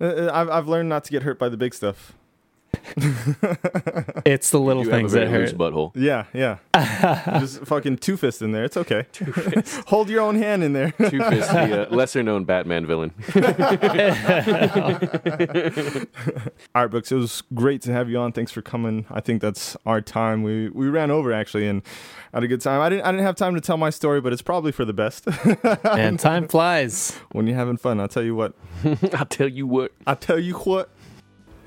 [0.00, 2.12] Uh, uh, I've I've learned not to get hurt by the big stuff.
[4.24, 5.58] It's the little You have a things very that loose hurt.
[5.58, 5.92] butthole.
[5.94, 6.58] Yeah, yeah.
[7.40, 8.64] Just fucking two fist in there.
[8.64, 9.06] It's okay.
[9.86, 10.90] Hold your own hand in there.
[10.92, 13.12] Two Fist, the uh, lesser known Batman villain.
[16.74, 17.10] All right, Brooks.
[17.12, 18.32] It was great to have you on.
[18.32, 19.06] Thanks for coming.
[19.10, 20.42] I think that's our time.
[20.42, 21.82] We we ran over actually and
[22.34, 22.80] had a good time.
[22.80, 24.92] I didn't I didn't have time to tell my story, but it's probably for the
[24.92, 25.26] best.
[25.84, 27.12] And time flies.
[27.32, 28.54] when you're having fun, I'll tell you what.
[29.14, 29.92] I'll tell you what.
[30.06, 30.90] I'll tell you what.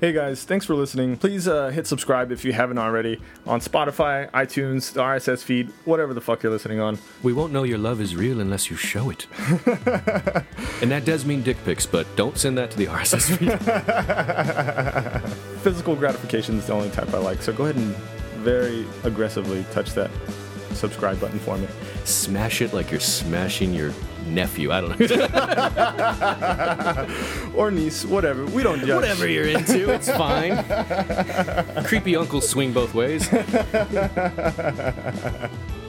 [0.02, 1.16] Hey guys, thanks for listening.
[1.16, 6.12] Please uh, hit subscribe if you haven't already on Spotify, iTunes, the RSS feed, whatever
[6.12, 6.98] the fuck you're listening on.
[7.22, 9.28] We won't know your love is real unless you show it.
[10.82, 13.52] and that does mean dick pics, but don't send that to the RSS feed.
[15.62, 17.94] Physical gratification is the only type I like, so go ahead and
[18.42, 20.10] very aggressively touch that
[20.72, 21.68] subscribe button for me.
[22.02, 23.92] Smash it like you're smashing your
[24.26, 24.72] nephew.
[24.72, 25.06] I don't know.
[27.54, 28.46] Or niece, whatever.
[28.46, 28.94] We don't judge.
[28.94, 30.64] Whatever you're into, it's fine.
[31.86, 33.28] Creepy uncles swing both ways.